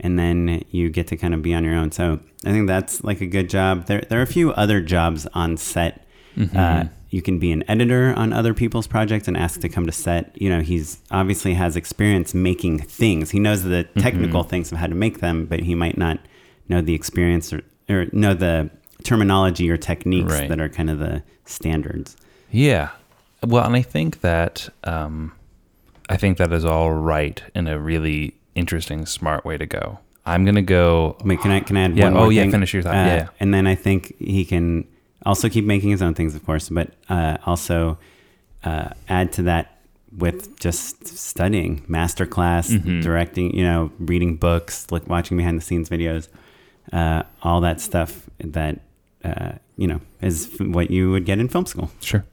[0.00, 1.90] and then you get to kind of be on your own.
[1.92, 3.86] So I think that's like a good job.
[3.86, 6.06] There, there are a few other jobs on set.
[6.54, 9.92] Uh, you can be an editor on other people's projects and ask to come to
[9.92, 10.30] set.
[10.40, 13.30] You know, he's obviously has experience making things.
[13.30, 16.18] He knows the technical things of how to make them, but he might not
[16.68, 18.68] know the experience or, or know the
[19.02, 20.48] terminology or techniques Right.
[20.48, 22.16] that are kind of the standards.
[22.50, 22.90] Yeah.
[23.48, 25.32] Well, and I think that um,
[26.08, 29.98] I think that is all right in a really interesting, smart way to go.
[30.24, 31.16] I'm gonna go.
[31.24, 32.50] Wait, can I can I add Yeah, one more oh, yeah, thing?
[32.50, 32.94] finish your thought.
[32.94, 33.28] Yeah, yeah.
[33.40, 34.86] And then I think he can
[35.24, 37.98] also keep making his own things, of course, but uh, also
[38.64, 39.78] uh, add to that
[40.16, 43.00] with just studying, masterclass, Mm-hmm.
[43.02, 46.28] directing, you know, reading books, like watching behind the scenes videos,
[46.92, 48.80] uh, all that stuff that
[49.24, 51.90] uh, you know is what you would get in film school.
[52.00, 52.24] Sure.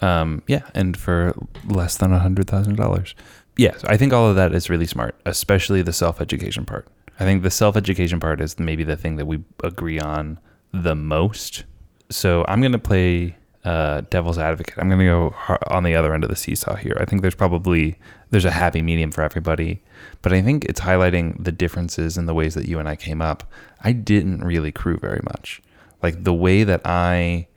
[0.00, 1.34] Um, yeah, and for
[1.64, 3.14] less than a hundred thousand dollars.
[3.56, 6.86] Yes, I think all of that is really smart, especially the self education part.
[7.18, 10.38] I think the self education part is maybe the thing that we agree on
[10.72, 11.64] the most.
[12.10, 14.78] So I'm gonna play uh, devil's advocate.
[14.78, 15.34] I'm gonna go
[15.68, 16.96] on the other end of the seesaw here.
[17.00, 17.98] I think there's probably
[18.30, 19.82] there's a happy medium for everybody,
[20.20, 23.22] but I think it's highlighting the differences in the ways that you and I came
[23.22, 23.50] up.
[23.82, 25.62] I didn't really crew very much.
[26.02, 27.48] Like the way that I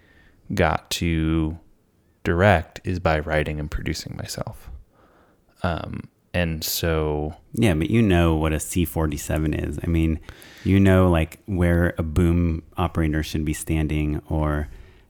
[0.53, 1.59] got to
[2.29, 4.69] direct is by writing and producing myself.
[5.63, 6.03] Um,
[6.33, 9.79] and so Yeah, but you know what a C forty seven is.
[9.83, 10.19] I mean,
[10.63, 14.69] you know like where a boom operator should be standing, or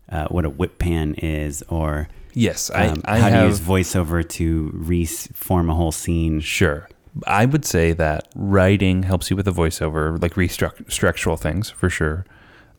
[0.09, 3.59] uh, what a whip pan is, or yes, I, um, I how have to use
[3.59, 6.39] voiceover to reform a whole scene.
[6.39, 6.87] sure.
[7.27, 11.89] I would say that writing helps you with the voiceover, like restruct- structural things for
[11.89, 12.25] sure.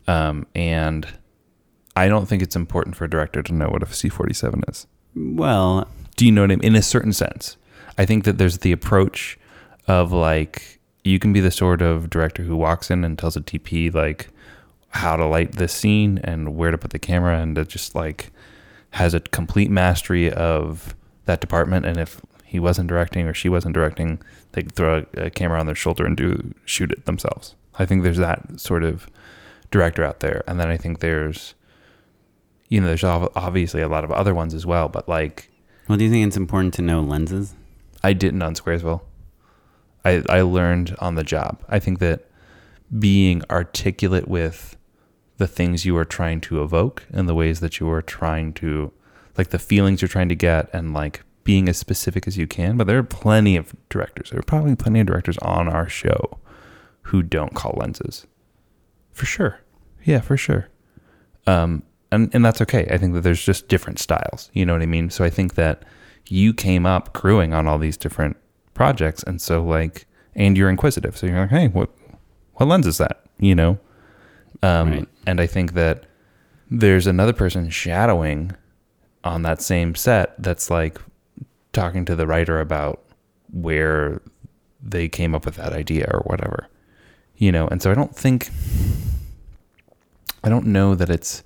[0.07, 1.05] Um, and
[1.95, 4.63] I don't think it's important for a director to know what a C forty seven
[4.67, 4.87] is.
[5.15, 6.63] Well, Do you know what I mean?
[6.65, 7.57] In a certain sense,
[7.97, 9.37] I think that there's the approach
[9.87, 13.41] of like you can be the sort of director who walks in and tells a
[13.41, 14.29] DP like
[14.89, 18.31] how to light this scene and where to put the camera, and that just like
[18.91, 21.85] has a complete mastery of that department.
[21.85, 24.19] And if he wasn't directing or she wasn't directing,
[24.51, 27.55] they could throw a, a camera on their shoulder and do shoot it themselves.
[27.79, 29.09] I think there's that sort of
[29.71, 31.55] director out there, and then I think there's
[32.71, 35.51] you know there's obviously a lot of other ones as well, but like
[35.87, 37.53] well, do you think it's important to know lenses?
[38.01, 39.01] I didn't on Squaresville.
[40.05, 41.61] I I learned on the job.
[41.67, 42.29] I think that
[42.97, 44.77] being articulate with
[45.37, 48.93] the things you are trying to evoke and the ways that you are trying to
[49.37, 52.77] like the feelings you're trying to get and like being as specific as you can.
[52.77, 54.29] But there are plenty of directors.
[54.29, 56.39] There are probably plenty of directors on our show
[57.03, 58.27] who don't call lenses.
[59.11, 59.59] For sure.
[60.05, 60.69] Yeah, for sure.
[61.45, 62.87] Um and, and that's okay.
[62.91, 64.49] I think that there's just different styles.
[64.53, 65.09] You know what I mean?
[65.09, 65.83] So I think that
[66.27, 68.37] you came up crewing on all these different
[68.73, 70.05] projects and so like
[70.35, 71.17] and you're inquisitive.
[71.17, 71.89] So you're like, hey, what
[72.53, 73.25] what lens is that?
[73.39, 73.79] You know?
[74.63, 75.07] Um, Right.
[75.25, 76.05] And I think that
[76.69, 78.51] there's another person shadowing
[79.23, 80.99] on that same set that's like
[81.73, 83.03] talking to the writer about
[83.51, 84.21] where
[84.81, 86.67] they came up with that idea or whatever.
[87.35, 88.49] You know, and so I don't think
[90.43, 91.43] I don't know that it's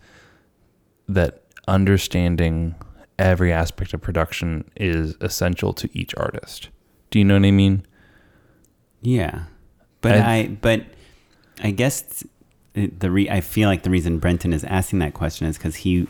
[1.07, 2.75] that understanding
[3.17, 6.69] every aspect of production is essential to each artist.
[7.11, 7.85] Do you know what I mean?
[9.01, 9.43] Yeah,
[10.01, 10.83] but I- I, but
[11.63, 12.23] I guess
[12.73, 16.07] the re, I feel like the reason Brenton is asking that question is because he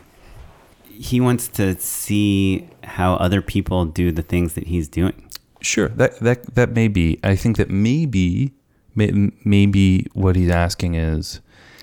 [0.88, 5.28] he wants to see how other people do the things that he's doing.
[5.60, 7.20] Sure, that that that may be.
[7.22, 8.52] I think that maybe
[8.94, 11.40] maybe what he's asking is,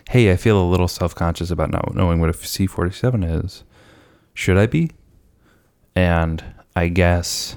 [0.10, 3.64] "Hey, I feel a little self-conscious about not knowing what a C47 is.
[4.34, 4.92] Should I be?"
[5.96, 6.44] And
[6.76, 7.56] I guess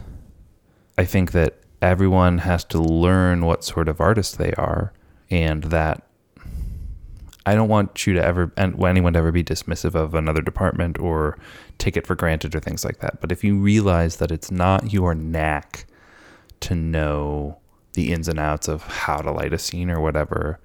[0.99, 4.93] I think that everyone has to learn what sort of artist they are
[5.31, 6.03] and that
[7.45, 10.99] I don't want you to ever and anyone to ever be dismissive of another department
[10.99, 11.39] or
[11.79, 13.21] take it for granted or things like that.
[13.21, 15.87] But if you realize that it's not your knack
[16.61, 17.59] to know
[17.93, 20.59] the ins and outs of how to light a scene or whatever,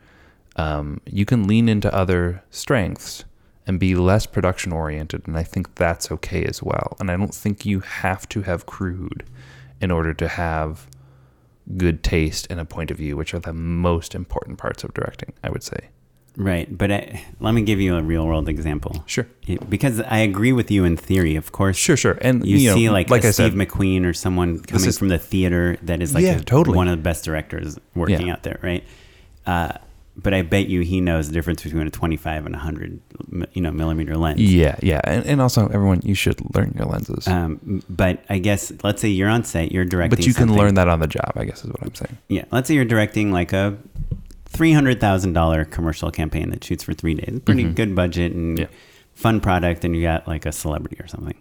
[0.56, 3.24] um, you can lean into other strengths
[3.68, 5.28] and be less production oriented.
[5.28, 6.98] And I think that's okay as well.
[7.00, 9.24] And I don't think you have to have crude
[9.80, 10.88] in order to have
[11.78, 15.32] good taste and a point of view, which are the most important parts of directing,
[15.44, 15.90] I would say.
[16.38, 19.04] Right, but I, let me give you a real world example.
[19.06, 19.28] Sure.
[19.70, 21.76] Because I agree with you in theory, of course.
[21.78, 22.18] Sure, sure.
[22.22, 25.10] And You, know, see, like, like I Steve said, McQueen or someone coming is- from
[25.10, 26.78] the theater that is like Yeah, a- totally.
[26.78, 28.34] one of the best directors working Yeah.
[28.34, 28.84] out there, right?
[29.46, 29.74] Uh,
[30.18, 33.00] but I bet you he knows the difference between a 25 and a 100,
[33.54, 34.40] you know, millimeter lens.
[34.42, 35.00] yeah, yeah.
[35.06, 37.28] And, and also, everyone, you should learn your lenses.
[37.28, 40.18] Um, but I guess let's say you're on set, you're directing.
[40.18, 42.18] but you can learn that on the job, I guess is what I'm saying.
[42.28, 43.78] Yeah, let's say you're directing like a
[44.46, 47.40] three hundred thousand dollar commercial campaign that shoots for three days.
[47.46, 47.76] Pretty Mhm.
[47.76, 48.66] good budget and Yeah.
[49.14, 51.36] fun product, and you got like a celebrity or something.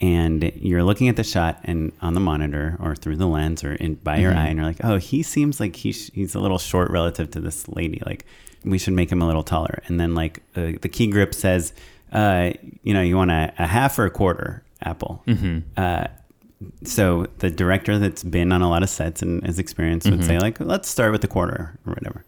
[0.00, 3.74] And you're looking at the shot and on the monitor or through the lens or
[3.74, 4.36] in by your Mhm.
[4.38, 7.40] eye, and you're like, oh, he seems like he's he's a little short relative to
[7.40, 8.00] this lady.
[8.06, 8.24] Like
[8.64, 9.82] we should make him a little taller.
[9.86, 11.74] And then like uh, the key grip says,
[12.12, 15.22] uh, you know, you want a, a half or a quarter apple.
[15.26, 15.58] Mm-hmm.
[15.76, 16.06] Uh,
[16.84, 20.24] so the director that's been on a lot of sets and has experience would Mhm.
[20.26, 22.22] say like let's start with the quarter or whatever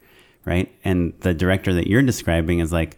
[0.47, 2.97] right and the director that you're describing is like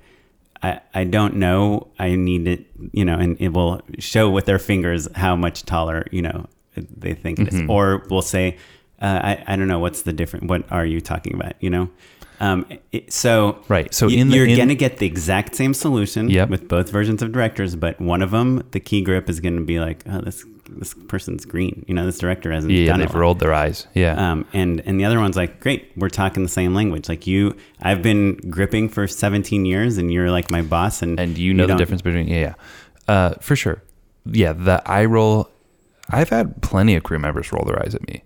[0.65, 2.61] I, I don't know i need it
[2.93, 6.47] you know and it will show with their fingers how much taller you know
[6.77, 7.69] they think it is Mhm.
[7.69, 8.57] or we'll say
[9.03, 11.89] uh, I, I don't know what's the difference what are you talking about you know
[12.41, 13.95] um, it, so Right.
[13.95, 16.49] So y- in the you're in, gonna get the exact same solution Yep.
[16.51, 19.79] with both versions of directors, but one of them, the key grip is gonna be
[19.79, 21.85] like, oh, this this person's green.
[21.87, 23.15] You know, this director hasn't yeah, done they've it.
[23.15, 23.87] rolled their eyes.
[23.95, 24.15] Yeah.
[24.33, 27.09] Um, and and the other one's like, great, we're talking the same language.
[27.09, 31.39] Like you, I've been gripping for 17 years, and you're like my boss, and and
[31.39, 32.55] you know the difference between yeah, yeah.
[33.07, 33.81] Uh, for sure.
[34.27, 35.49] Yeah, the eye roll.
[36.11, 38.25] I've had plenty of crew members roll their eyes at me,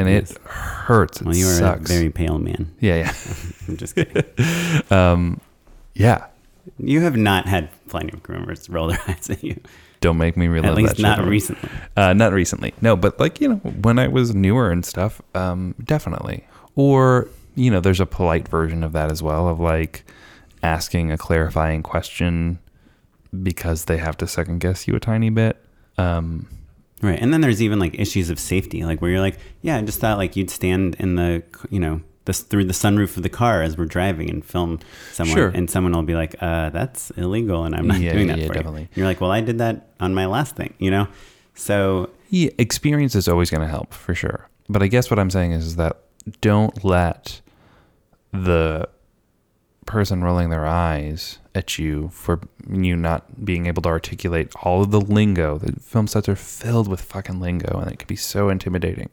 [0.00, 0.32] and Yes.
[0.32, 1.20] it hurts.
[1.20, 2.72] It Well, you are a very pale man.
[2.80, 3.14] yeah, yeah.
[3.68, 4.22] I'm just kidding.
[4.38, 4.80] yeah,
[5.12, 5.40] um,
[5.94, 6.26] yeah.
[6.78, 9.60] you have not had plenty of groomers roll their eyes at you,
[10.00, 11.30] Don't make me relive at least shit not again.
[11.30, 11.70] recently.
[11.96, 12.72] Uh, not recently.
[12.80, 16.46] No, but like, you know, when I was newer and stuff, um, definitely.
[16.76, 20.04] Or, you know, there's a polite version of that as well of like
[20.62, 22.58] asking a clarifying question
[23.42, 25.56] because they have to second guess you a tiny bit.
[25.98, 26.46] Um,
[27.02, 27.18] Right.
[27.20, 30.00] And then there's even like issues of safety, like where you're like, yeah, I just
[30.00, 33.62] thought like you'd stand in the, you know, this through the sunroof of the car
[33.62, 34.78] as we're driving and film
[35.12, 35.48] someone, Sure.
[35.48, 38.46] and someone will be like, uh, that's illegal, and I'm not Yeah, doing that yeah,
[38.48, 38.82] for definitely.
[38.82, 38.88] you.
[38.96, 41.08] You're like, well, I did that on my last thing, you know.
[41.54, 44.48] So yeah, experience is always going to help for sure.
[44.68, 45.96] But I guess what I'm saying is, is that
[46.42, 47.40] don't let
[48.32, 48.88] the
[49.86, 54.90] person rolling their eyes at you for you not being able to articulate all of
[54.90, 55.58] the lingo.
[55.58, 59.10] The film sets are filled with fucking lingo, and it can be so intimidating.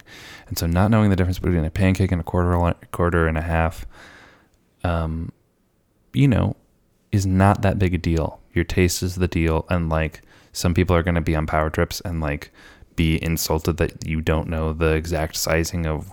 [0.48, 3.42] And so, not knowing the difference between a pancake and a quarter, quarter and a
[3.42, 3.86] half,
[4.84, 5.32] um,
[6.14, 6.56] you know,
[7.12, 8.40] is not that big a deal.
[8.54, 10.22] Your taste is the deal, and like
[10.52, 12.52] some people are going to be on power trips and like
[12.96, 16.12] be insulted that you don't know the exact sizing of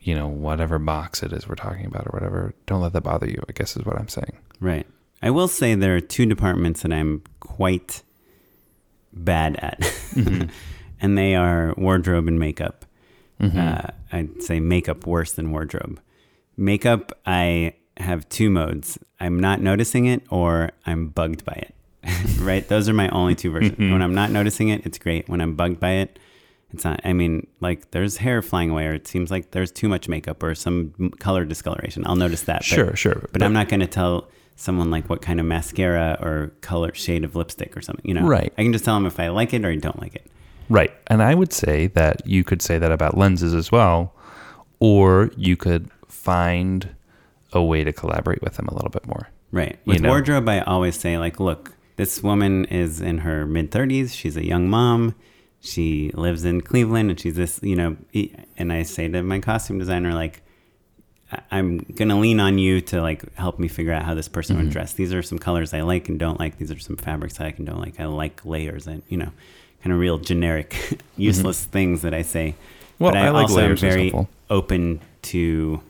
[0.00, 3.26] you know whatever box it is we're talking about or whatever don't let that bother
[3.26, 4.86] you i guess is what i'm saying right.
[5.22, 8.02] I will say there are two departments that I'm quite
[9.12, 10.48] bad at, Mm-hmm.
[11.00, 12.84] and they are wardrobe and makeup.
[13.40, 13.56] Mhm.
[13.56, 16.00] Uh, I'd say makeup worse than wardrobe.
[16.56, 18.98] Makeup, I have two modes.
[19.18, 21.74] I'm not noticing it or I'm bugged by it.
[22.40, 22.66] right?
[22.68, 23.78] Those are my only two versions.
[23.78, 25.28] when I'm not noticing it, it's great.
[25.28, 26.18] When I'm bugged by it,
[26.72, 27.00] It's not.
[27.04, 30.42] I mean, like there's hair flying away, or it seems like there's too much makeup
[30.42, 32.06] or some color discoloration.
[32.06, 32.58] I'll notice that.
[32.60, 33.28] But, Sure, sure.
[33.32, 34.28] But, I'm not going to tell
[34.60, 38.04] someone like what kind of mascara or color shade of lipstick or something.
[38.06, 38.52] You know, Right.
[38.58, 40.26] I can just tell them if I like it or I don't like it.
[40.68, 40.92] Right.
[41.06, 44.14] And I would say that you could say that about lenses as well,
[44.78, 46.94] or you could find
[47.52, 49.28] a way to collaborate with them a little bit more.
[49.50, 49.78] Right.
[49.84, 50.10] You With know.
[50.10, 54.14] wardrobe, I always say like, look, this woman is in her mid 30s.
[54.14, 55.14] She's a young mom.
[55.62, 57.96] She lives in Cleveland, and she's this, you know.
[58.56, 60.42] And I say to my costume designer, like,
[61.50, 64.64] I'm gonna lean on you to like help me figure out how this person Mm-hmm.
[64.66, 64.92] would dress.
[64.94, 66.58] These are some colors I like and don't like.
[66.58, 68.00] These are some fabrics I like and don't like.
[68.00, 69.30] I like layers and you know,
[69.82, 72.50] kind of real generic, useless things that I say.
[72.54, 73.04] Mm-hmm.
[73.04, 75.80] Well, but I, I like also am layers and very open to,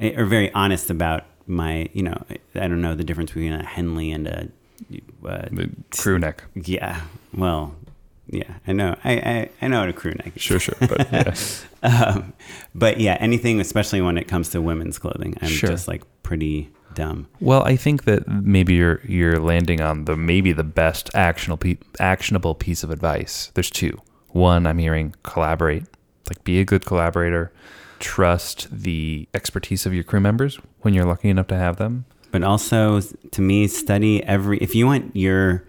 [0.00, 2.16] eh, or very honest about my, you know,
[2.54, 4.48] I don't know the difference between a Henley and a,
[5.24, 6.42] uh, The crew neck.
[6.54, 7.02] yeah.
[7.32, 7.74] Well,
[8.28, 8.96] yeah, I know.
[9.04, 10.32] I, I, I know what a crew neck.
[10.36, 10.74] Sure, sure.
[10.80, 11.34] But yeah.
[11.82, 12.32] Um,
[12.74, 15.68] but yeah, anything, especially when it comes to women's clothing, I'm Sure.
[15.70, 17.26] just like pretty dumb.
[17.40, 21.76] Well, I think that maybe you're you're landing on the maybe the best actionable pe-
[22.00, 23.50] actionable piece of advice.
[23.54, 24.00] There's two.
[24.28, 25.84] One, I'm hearing collaborate.
[26.28, 27.52] Like be a good collaborator.
[28.00, 32.04] Trust the expertise of your crew members when you're lucky enough to have them.
[32.32, 34.58] But also, to me, study every.
[34.58, 35.64] If you want your,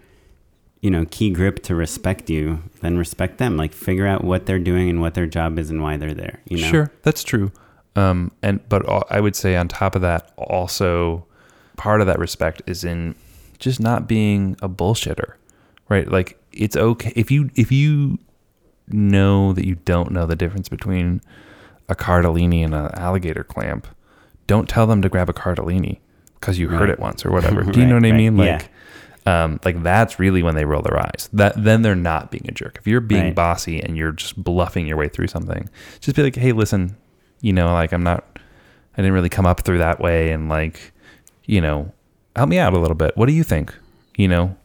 [0.80, 3.56] you know, key grip to respect you, then respect them.
[3.56, 6.40] Like figure out what they're doing and what their job is and why they're there.
[6.48, 6.68] You know.
[6.68, 7.50] Sure, that's true.
[7.96, 11.24] Um, and but I would say on top of that, also
[11.76, 13.14] part of that respect is in
[13.58, 15.34] just not being a bullshitter,
[15.88, 16.10] right?
[16.10, 18.18] Like it's okay if you if you
[18.88, 21.20] know that you don't know the difference between
[21.88, 23.86] a cardellini and an alligator clamp,
[24.46, 25.98] don't tell them to grab a cardellini
[26.38, 27.62] because you heard it once or whatever.
[27.72, 28.36] Do you know Right, what I right, mean?
[28.38, 28.62] yeah.
[29.26, 29.34] Like.
[29.34, 31.28] Um, like that's really when they roll their eyes.
[31.32, 32.78] That then they're not being a jerk.
[32.78, 33.34] If you're being Right.
[33.34, 35.68] bossy and you're just bluffing your way through something,
[36.00, 36.96] just be like, "Hey, listen,
[37.40, 38.24] you know, like I'm not,
[38.96, 40.92] I didn't really come up through that way, and like,
[41.44, 41.92] you know,
[42.36, 43.16] help me out a little bit.
[43.16, 43.74] What do you think?
[44.16, 44.56] You know,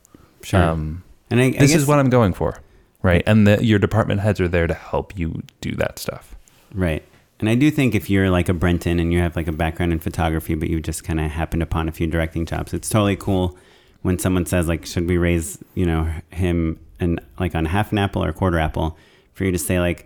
[0.43, 0.61] Sure.
[0.61, 2.59] um, and I, I this is what I'm going for,
[3.01, 3.23] right?
[3.25, 6.35] And the, your department heads are there to help you do that stuff.
[6.73, 7.03] Right.
[7.39, 9.91] And I do think if you're like a Brenton and you have like a background
[9.91, 13.15] in photography, but you just kind of happened upon a few directing jobs, it's totally
[13.15, 13.57] cool
[14.01, 17.97] when someone says like, should we raise, you know, him and like on half an
[17.97, 18.97] apple or a quarter apple
[19.33, 20.05] for you to say like,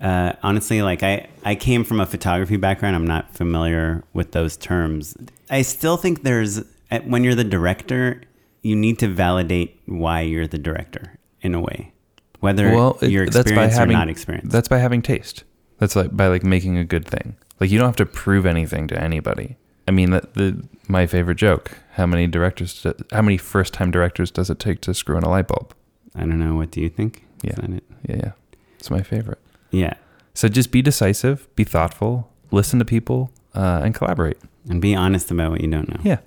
[0.00, 2.96] uh, honestly, like I, I came from a photography background.
[2.96, 5.16] I'm not familiar with those terms.
[5.50, 6.62] I still think there's,
[7.04, 8.22] when you're the director,
[8.62, 11.92] you need to validate why you're the director in a way,
[12.40, 14.50] whether it- you're that's by experienced or having not experienced.
[14.52, 15.44] That's by having taste.
[15.78, 17.36] That's like by like making a good thing.
[17.58, 19.56] Like you don't have to prove anything to anybody.
[19.90, 21.76] I mean, that the my favorite joke.
[21.94, 22.80] How many directors?
[22.80, 25.74] do- How many first time directors does it take to screw in a light bulb?
[26.14, 26.54] I don't know.
[26.54, 27.24] What do you think?
[27.42, 27.54] Is Yeah.
[27.56, 27.84] that it?
[28.08, 28.32] Yeah, yeah.
[28.78, 29.38] It's my favorite.
[29.72, 29.94] Yeah.
[30.32, 34.38] So just be decisive, be thoughtful, listen to people, uh, and collaborate.
[34.68, 36.00] And be honest about what you don't know.
[36.04, 36.18] Yeah.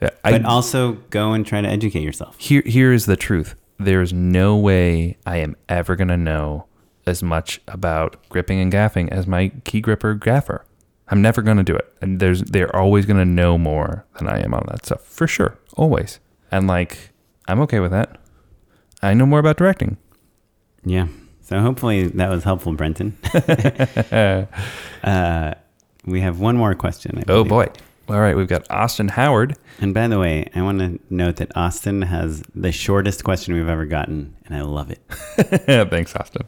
[0.00, 0.10] yeah.
[0.24, 2.34] But I, also go and try to educate yourself.
[2.38, 3.54] here, here is the truth.
[3.78, 6.66] There's no way I am ever going to know
[7.06, 10.64] as much about gripping and gaffing as my key gripper gaffer.
[11.12, 11.92] I'm never going to do it.
[12.00, 15.26] And there's, they're always going to know more than I am on that stuff for
[15.26, 15.58] sure.
[15.74, 16.20] Always.
[16.50, 17.10] And like,
[17.46, 18.16] I'm okay with that.
[19.02, 19.98] I know more about directing.
[20.86, 21.08] Yeah.
[21.42, 23.18] So hopefully that was helpful, Brenton.
[25.02, 25.54] uh,
[26.06, 27.18] we have one more question.
[27.18, 27.66] I Oh boy.
[28.08, 28.34] All right.
[28.34, 29.58] We've got Austin Howard.
[29.80, 33.68] And by the way, I want to note that Austin has the shortest question we've
[33.68, 35.00] ever gotten, and I love it.
[35.90, 36.46] Thanks, Austin.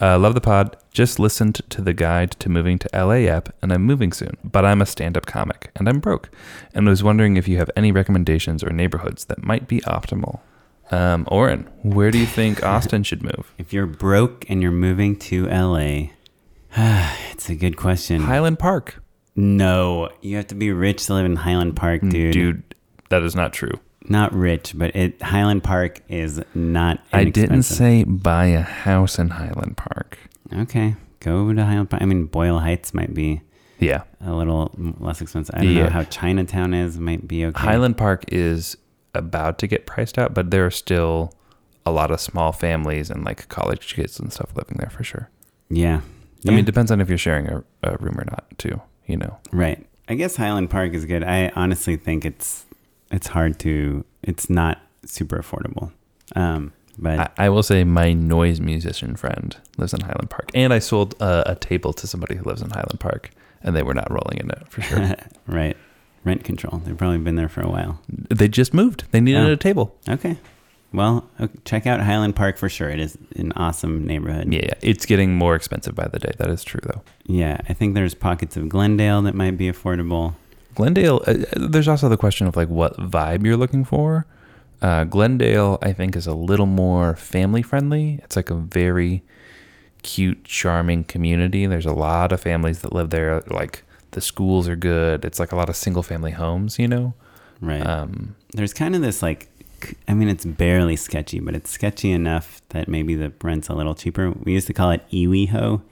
[0.00, 0.76] Uh, love the pod.
[0.92, 4.36] Just listened to the guide to moving to LA app, and I'm moving soon.
[4.44, 6.30] But I'm a stand up comic, and I'm broke,
[6.74, 10.40] and I was wondering if you have any recommendations or neighborhoods that might be optimal.
[10.90, 13.52] Um, Oren, where do you think Austin should move?
[13.58, 16.08] If you're broke and you're moving to LA,
[17.30, 18.22] it's a good question.
[18.22, 19.02] Highland Park.
[19.36, 22.32] no, you have to be rich to live in Highland Park, dude.
[22.32, 22.74] Dude,
[23.10, 23.72] that is not true.
[24.08, 27.00] Not rich, but it Highland Park is not.
[27.12, 30.18] I didn't say buy a house in Highland Park.
[30.52, 32.02] Okay, go to Highland Park.
[32.02, 33.40] I mean, Boyle Heights might be
[33.78, 34.02] Yeah.
[34.20, 35.54] a little less expensive.
[35.54, 35.84] I don't Yeah.
[35.84, 36.98] know how Chinatown is.
[36.98, 37.58] Might be okay.
[37.62, 38.76] Highland Park is
[39.14, 41.32] about to get priced out, but there are still
[41.86, 45.30] a lot of small families and like college kids and stuff living there for sure.
[45.70, 46.00] Yeah.
[46.46, 48.80] I mean, it depends on if you're sharing a, a room or not, too.
[49.06, 49.84] You know, right.
[50.08, 51.22] I guess Highland Park is good.
[51.24, 52.66] I honestly think it's
[53.14, 54.04] it's hard to.
[54.22, 55.92] It's not super affordable.
[56.36, 60.72] Um, but I, I will say my noise musician friend lives in Highland Park, and
[60.72, 63.30] I sold a, a table to somebody who lives in Highland Park,
[63.62, 65.14] and they were not rolling in it for sure.
[65.46, 65.76] right,
[66.24, 66.78] rent control.
[66.84, 68.00] They've probably been there for a while.
[68.08, 69.04] they just moved.
[69.10, 69.52] They needed Oh.
[69.52, 69.96] a table.
[70.08, 70.36] Okay.
[70.92, 72.88] Well, okay, check out Highland Park for sure.
[72.88, 74.52] It is an awesome neighborhood.
[74.52, 76.30] Yeah, it's getting more expensive by the day.
[76.38, 77.02] That is true, though.
[77.26, 80.34] Yeah, I think there's pockets of Glendale that might be affordable.
[80.74, 84.26] Glendale, uh, there's also the question of like what vibe you're looking for.
[84.82, 88.20] Uh, Glendale, I think, is a little more family friendly.
[88.22, 89.22] It's like a very
[90.02, 91.66] cute, charming community.
[91.66, 93.40] There's a lot of families that live there.
[93.46, 95.24] Like the schools are good.
[95.24, 97.14] It's like a lot of single family homes, you know?
[97.60, 97.84] Right.
[97.84, 99.48] Um, there's kind of this like,
[100.06, 103.94] I mean, it's barely sketchy, but it's sketchy enough that maybe the rent's a little
[103.94, 104.30] cheaper.
[104.30, 105.82] We used to call it Iwiho.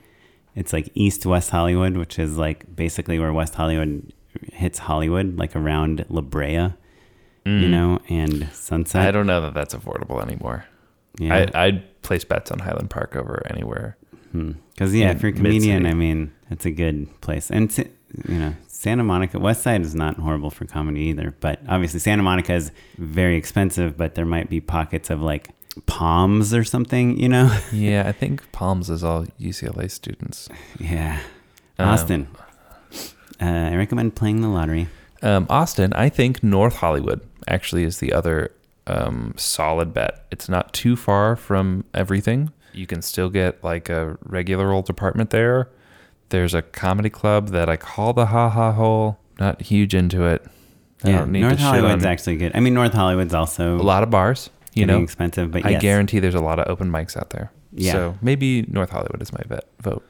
[0.54, 4.12] It's like East West Hollywood, which is like basically where West Hollywood
[4.52, 6.72] hits Hollywood, like around La Brea, you
[7.44, 9.06] mm, know, and Sunset.
[9.06, 10.66] I don't know that that's affordable anymore.
[11.18, 11.50] Yeah.
[11.54, 13.96] I, I'd place bets on Highland Park over anywhere.
[14.32, 15.86] Because yeah, if you're a comedian.
[15.86, 17.50] I mean, it's a good place.
[17.50, 21.34] And you know, Santa Monica West Side is not horrible for comedy either.
[21.40, 23.96] But obviously, Santa Monica is very expensive.
[23.96, 25.50] But there might be pockets of like
[25.86, 27.18] Palms or something.
[27.18, 27.58] You know?
[27.72, 30.48] Yeah, I think Palms is all UCLA students.
[30.78, 31.20] yeah.
[31.78, 32.28] Um, Austin.
[33.42, 34.88] Uh, I recommend playing the lottery.
[35.22, 38.52] Um, Austin, I think North Hollywood actually is the other
[38.86, 40.26] um, solid bet.
[40.30, 42.52] It's not too far from everything.
[42.72, 45.68] You can still get like a regular old apartment there.
[46.30, 49.18] There's a comedy club that I call the Ha Ha Hole.
[49.38, 50.44] Not huge into it.
[51.04, 52.52] I Yeah, don't need North to Hollywood's actually good.
[52.54, 54.50] I mean, North Hollywood's also a lot of bars.
[54.74, 55.82] You know, expensive, but I yes.
[55.82, 57.52] guarantee there's a lot of open mics out there.
[57.74, 57.92] Yeah.
[57.92, 60.02] So maybe North Hollywood is my bet vote.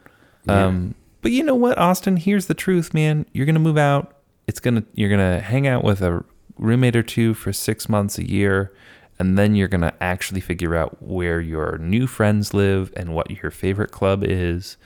[0.44, 0.66] Yeah.
[0.66, 2.18] Um, but you know what, Austin?
[2.18, 3.24] Here's the truth, man.
[3.32, 4.18] You're gonna move out.
[4.46, 6.24] It's gonna you're gonna hang out with a
[6.58, 8.74] roommate or two for six months a year,
[9.18, 13.50] and then you're gonna actually figure out where your new friends live and what your
[13.50, 14.76] favorite club is,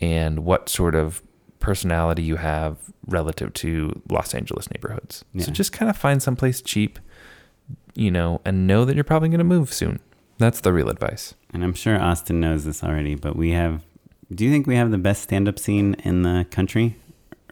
[0.00, 1.22] and what sort of
[1.58, 2.76] personality you have
[3.06, 5.24] relative to Los Angeles neighborhoods.
[5.32, 5.44] Yeah.
[5.44, 6.98] So just kind of find someplace cheap,
[7.94, 10.00] you know, and know that you're probably gonna move soon.
[10.38, 11.34] That's the real advice.
[11.52, 13.82] And I'm sure Austin knows this already, but we have.
[14.32, 16.96] Do you think we have the best stand-up scene in the country,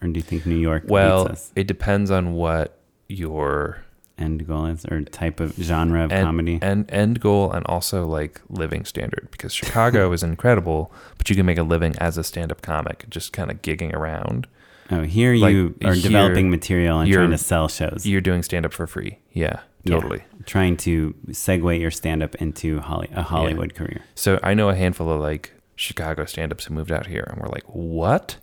[0.01, 1.53] or do you think New York Well, beats us?
[1.57, 2.79] it depends on what
[3.09, 3.79] your
[4.19, 6.59] End goal is, or type of genre of end, comedy?
[6.61, 11.47] And end goal and also like living standard because Chicago is incredible, but you can
[11.47, 14.47] make a living as a stand-up comic, just kind of gigging around.
[14.91, 18.05] oh, here like, you are here, developing material and you're- trying to sell shows.
[18.05, 19.19] You're doing stand-up for free.
[19.33, 19.95] Yeah, Yeah.
[19.95, 20.23] totally.
[20.45, 24.03] trying to segue your stand-up into Holly, a Hollywood career.
[24.15, 27.49] So I know a handful of like Chicago stand-ups who moved out here, and we're
[27.49, 28.37] like, what?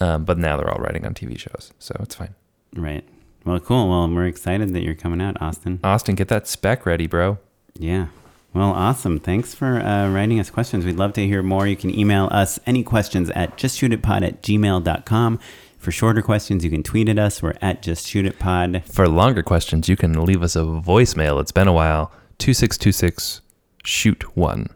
[0.00, 2.34] Um, but now they're all writing on TV shows, so it's fine.
[2.74, 3.04] Right.
[3.44, 3.88] Well, cool.
[3.88, 5.80] Well, we're excited that you're coming out, Austin.
[5.82, 7.38] Austin, get that spec ready, bro.
[7.74, 8.08] Yeah.
[8.54, 9.18] Well, awesome.
[9.18, 10.84] Thanks for uh, writing us questions.
[10.84, 11.66] We'd love to hear more.
[11.66, 15.40] You can email us any questions at justshootitpod at gmail.com.
[15.78, 17.42] For shorter questions, you can tweet at us.
[17.42, 18.84] We're at justshootitpod.
[18.84, 21.40] For longer questions, you can leave us a voicemail.
[21.40, 22.12] It's been a while.
[22.38, 23.40] 2626
[23.84, 24.68] shoot one.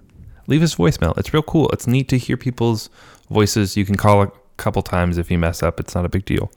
[0.47, 1.17] Leave us voicemail.
[1.19, 1.69] It's real cool.
[1.71, 2.91] It's neat to hear people's
[3.31, 3.77] voices.
[3.77, 5.79] You can call a couple times if you mess up.
[5.81, 6.51] It's not a big deal.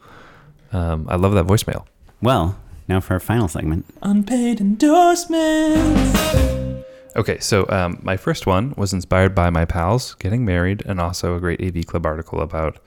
[0.72, 1.86] Um, I love that voicemail.
[2.20, 2.58] Well,
[2.88, 3.86] now for our final segment.
[4.02, 6.18] Unpaid endorsements.
[7.16, 11.34] Okay, so um, my first one was inspired by my pals getting married, and also
[11.34, 12.78] a great AV Club article about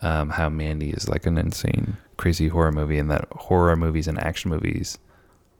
[0.00, 4.18] um, how Mandy is like an insane, crazy horror movie, and that horror movies and
[4.18, 4.98] action movies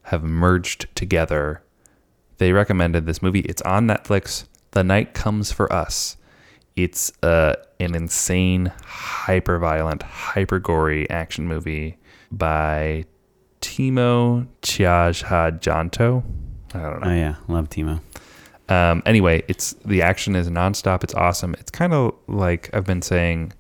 [0.04, 1.62] have merged together.
[2.38, 3.40] They recommended this movie.
[3.40, 4.46] It's on Netflix.
[4.74, 6.16] The Night Comes for Us.
[6.74, 11.96] It's uh, an insane, hyper violent, hyper gory action movie
[12.32, 13.04] by
[13.60, 16.24] Timo Tjahjanto.
[16.74, 17.08] I don't know.
[17.08, 17.36] Oh, yeah.
[17.46, 18.00] Love Timo.
[18.68, 21.04] Um, anyway, it's the action is nonstop.
[21.04, 21.54] It's awesome.
[21.60, 23.52] It's kind of like I've been saying,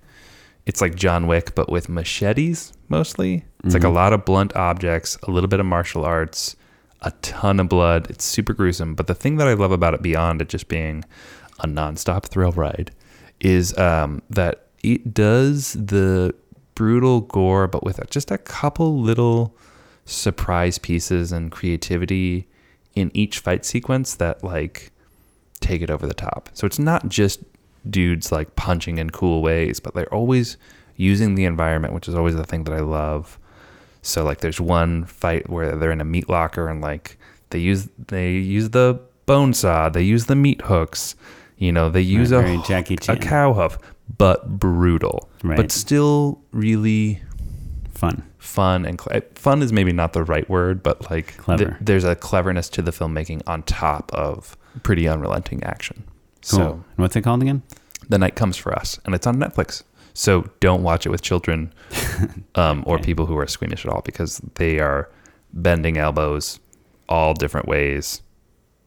[0.66, 3.44] it's like John Wick, but with machetes mostly.
[3.62, 6.56] It's like a lot of blunt objects, a little bit of martial arts,
[7.04, 8.10] a ton of blood.
[8.10, 8.94] It's super gruesome.
[8.94, 11.04] But the thing that I love about it, beyond it just being
[11.60, 12.90] a nonstop thrill ride,
[13.40, 16.34] is um, that it does the
[16.74, 19.56] brutal gore, but with just a couple little
[20.06, 22.48] surprise pieces and creativity
[22.94, 24.90] in each fight sequence that like
[25.60, 26.48] take it over the top.
[26.52, 27.40] So it's not just
[27.88, 30.56] dudes like punching in cool ways, but they're always
[30.96, 33.38] using the environment, which is always the thing that I love.
[34.06, 37.18] So like there's one fight where they're in a meat locker and like
[37.50, 41.14] they use they use the bone saw, they use the meat hooks,
[41.58, 43.78] you know, they use Right, a Jackie a cow hoof,
[44.18, 45.56] but brutal, Right.
[45.56, 47.22] but still really
[47.94, 48.22] Fun.
[48.38, 51.64] fun and cle fun is maybe not the right word, but like Clever.
[51.64, 56.04] th- there's a cleverness to the filmmaking on top of pretty unrelenting action.
[56.50, 56.58] Cool.
[56.58, 57.62] So And what's it called again?
[58.10, 59.82] the night comes for us, and it's on Netflix.
[60.14, 61.72] So don't watch it with children
[62.54, 65.10] um, or people who are squeamish at all because they are
[65.52, 66.60] bending elbows
[67.08, 68.22] all different ways.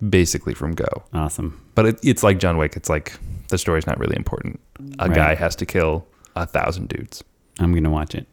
[0.10, 0.88] basically from go.
[1.14, 1.60] Awesome.
[1.76, 2.76] But it, it's like John Wick.
[2.76, 3.14] It's like
[3.50, 4.60] the story's not really important.
[5.00, 5.16] A Right.
[5.16, 6.06] guy has to kill
[6.36, 7.24] a thousand dudes.
[7.60, 8.28] I'm gonna watch it.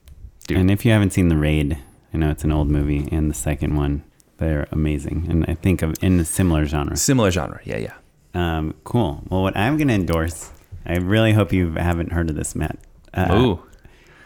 [0.47, 0.57] Dude.
[0.59, 1.77] And if you haven't seen The Raid,
[2.13, 4.03] I know it's an old movie, and the second one,
[4.37, 6.95] they're amazing, and I think of in a similar genre.
[6.97, 7.59] Similar genre.
[7.65, 7.93] Yeah, yeah.
[8.35, 9.23] Um, cool.
[9.29, 10.51] Well, what I'm gonna endorse,
[10.85, 12.77] I really hope you haven't heard of this, Matt.
[13.13, 13.63] Uh, Ooh.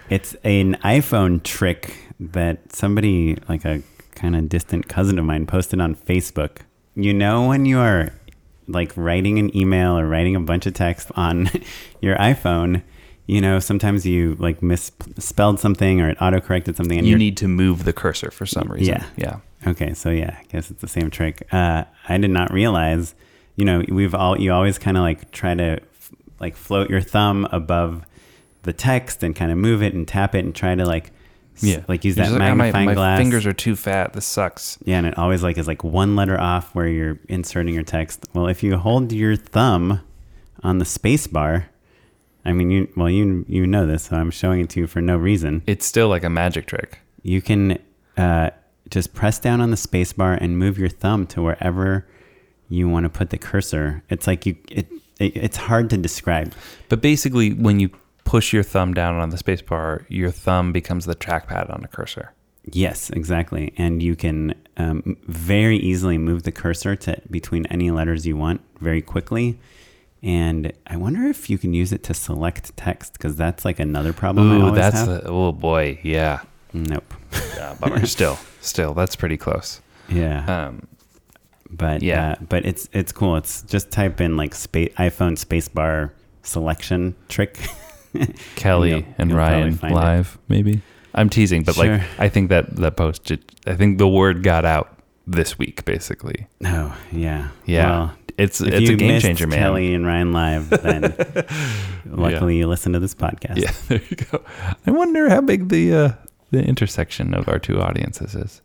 [0.09, 3.81] It's an iPhone trick that somebody, like a
[4.15, 6.57] kind of distant cousin of mine, posted on Facebook.
[6.95, 8.11] You know, when you are
[8.67, 11.49] like writing an email or writing a bunch of text on
[12.01, 12.81] your iPhone,
[13.27, 17.47] you know, sometimes you like misspelled something or it autocorrected something, and You need to
[17.47, 18.95] move the cursor for some reason.
[18.95, 19.05] Yeah.
[19.17, 19.39] Yeah.
[19.67, 21.47] Okay, so yeah, I guess it's the same trick.
[21.51, 23.13] Uh, I did not realize,
[23.55, 25.79] you know, we've all you always kind of like try to
[26.39, 28.05] like float your thumb above
[28.63, 31.11] the text and kind of move it and tap it and try to like
[31.61, 31.83] Yeah.
[31.87, 33.17] like use You're that just like, "Ah, my- magnifying my, glass.
[33.19, 34.13] fingers are too fat.
[34.13, 34.77] This sucks.
[34.83, 38.25] yeah, and it always like is like one letter off where you're inserting your text.
[38.33, 40.01] Well, if you hold your thumb
[40.63, 41.67] on the space bar,
[42.45, 45.01] I mean, you well you you know this, so I'm showing it to you for
[45.01, 45.61] no reason.
[45.67, 46.99] It's still like a magic trick.
[47.23, 47.77] you can
[48.17, 48.49] uh,
[48.89, 52.07] just press down on the space bar and move your thumb to wherever
[52.69, 54.03] you want to put the cursor.
[54.09, 54.87] It's like you it,
[55.19, 56.53] it it's hard to describe.
[56.87, 57.89] But basically, when you
[58.23, 61.87] push your thumb down on the space bar, your thumb becomes the trackpad on a
[61.87, 62.33] cursor.
[62.71, 63.73] Yes, exactly.
[63.77, 68.61] And you can um, very easily move the cursor to between any letters you want
[68.79, 69.57] very quickly.
[70.21, 74.13] And I wonder if you can use it to select text because that's like another
[74.13, 74.51] problem.
[74.51, 75.07] I Ooh, always that's have.
[75.07, 76.41] the, oh boy, yeah.
[76.73, 77.13] nope.
[77.55, 78.05] yeah bummer.
[78.17, 79.81] still, still, that's pretty close.
[80.09, 80.45] Yeah.
[80.45, 80.87] Um,
[81.69, 82.31] but Yeah.
[82.31, 83.35] uh, but it's it's cool.
[83.37, 86.11] It's just type in like space iPhone spacebar
[86.43, 87.57] selection trick.
[88.55, 89.95] Kelly You'll- and you'll Ryan find it.
[89.95, 90.81] live, maybe.
[91.13, 94.65] I'm teasing, but like I think that that post, did- I think the word got
[94.65, 94.97] out
[95.27, 96.47] this week, basically.
[96.65, 99.59] Oh yeah, Yeah, Well, it's if it's you a game changer, man.
[99.59, 101.13] Kelly and Ryan live, then
[102.05, 103.57] luckily you listen to this podcast.
[103.57, 104.41] Yeah, there you go.
[104.87, 106.11] I wonder how big the uh,
[106.51, 108.61] the intersection of our two audiences is.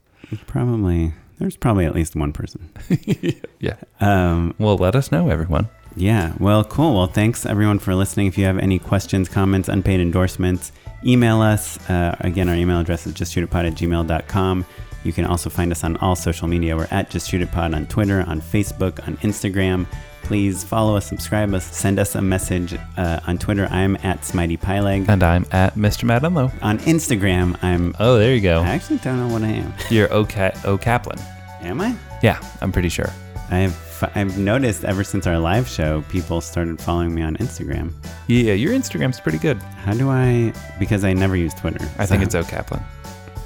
[0.46, 1.12] Probably
[1.44, 2.70] there's probably at least one person.
[3.60, 3.76] Yeah.
[4.00, 5.68] Um, Well, let us know, everyone.
[5.96, 6.32] yeah.
[6.38, 6.94] Well, cool.
[6.94, 8.26] Well, thanks everyone for listening.
[8.26, 10.72] If you have any questions, comments, unpaid endorsements,
[11.04, 11.78] email us.
[11.88, 14.64] Uh, again, our email address is justshootitpod at gmail.com.
[15.04, 16.76] You can also find us on all social media.
[16.76, 19.86] We're at Just Shoot It Pod on Twitter, on Facebook, on Instagram.
[20.22, 23.66] Please follow us, subscribe us, send us a message uh, on Twitter.
[23.70, 25.06] I'm at Smitey PieLeg.
[25.08, 26.04] And I'm at Mr.
[26.04, 26.50] Matt Enlow.
[26.62, 27.94] On Instagram, I'm.
[28.00, 28.60] Oh, there you go.
[28.60, 29.72] I actually don't know what I am.
[29.90, 31.18] You're O, Ca- o Kaplan.
[31.64, 31.94] Am I?
[32.22, 33.08] Yeah, I'm pretty sure.
[33.50, 33.76] I've
[34.14, 37.92] I've noticed ever since our live show, people started following me on Instagram.
[38.26, 39.56] Yeah, your Instagram's pretty good.
[39.84, 40.52] How do I?
[40.78, 41.84] Because I never use Twitter.
[41.98, 42.82] I think it's O Kaplan.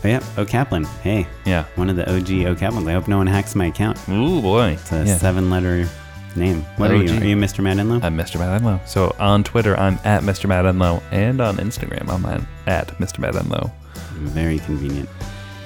[0.05, 0.85] Oh, yeah, O Kaplan.
[1.03, 1.65] Hey, Yeah.
[1.75, 2.89] one of the OG O Kaplans.
[2.89, 3.99] I hope no one hacks my account.
[4.09, 4.71] Ooh boy.
[4.81, 5.17] It's a Yeah.
[5.19, 5.89] seven-letter
[6.37, 6.65] name.
[6.77, 7.11] What are you?
[7.21, 7.63] Are you Mr.
[7.65, 8.01] Matt Enlow?
[8.05, 8.39] I'm Mr.
[8.39, 8.81] Matt Enlow.
[8.87, 10.47] So on Twitter, I'm at Mr.
[10.49, 12.25] Matt Enlow, and on Instagram, I'm
[12.67, 13.19] at, Mr.
[13.19, 13.71] Matt Enlow.
[14.15, 15.09] Very convenient.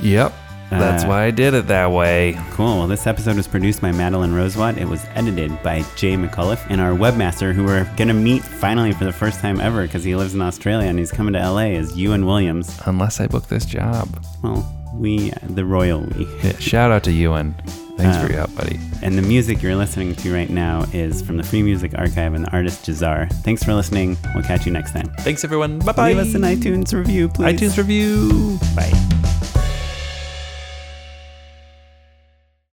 [0.01, 0.33] Yep.
[0.79, 2.39] That's Uh, why I did it that way.
[2.53, 2.79] Cool.
[2.79, 4.79] Well, this episode was produced by Madeline Rosewatt.
[4.79, 9.05] It was edited by Jay McCullough, and our webmaster, who we're gonna meet finally for
[9.05, 11.97] the first time ever because he lives in Australia and he's coming to LA, is
[11.97, 12.79] Ewan Williams.
[12.87, 14.09] Unless I book this job.
[14.43, 16.27] Well, we, the royal we.
[16.43, 17.55] Yeah, shout out to Ewan.
[17.99, 18.81] Thanks Um, for your help, buddy.
[19.03, 22.47] And the music you're listening to right now is from the Free Music Archive and
[22.47, 23.31] the artist Jahzzar.
[23.45, 24.17] Thanks for listening.
[24.35, 25.11] We'll catch you next time.
[25.21, 25.79] Thanks, everyone.
[25.81, 26.09] Bye bye.
[26.13, 27.61] Leave us an iTunes review, please.
[27.61, 28.59] iTunes review.
[28.75, 29.69] Bye.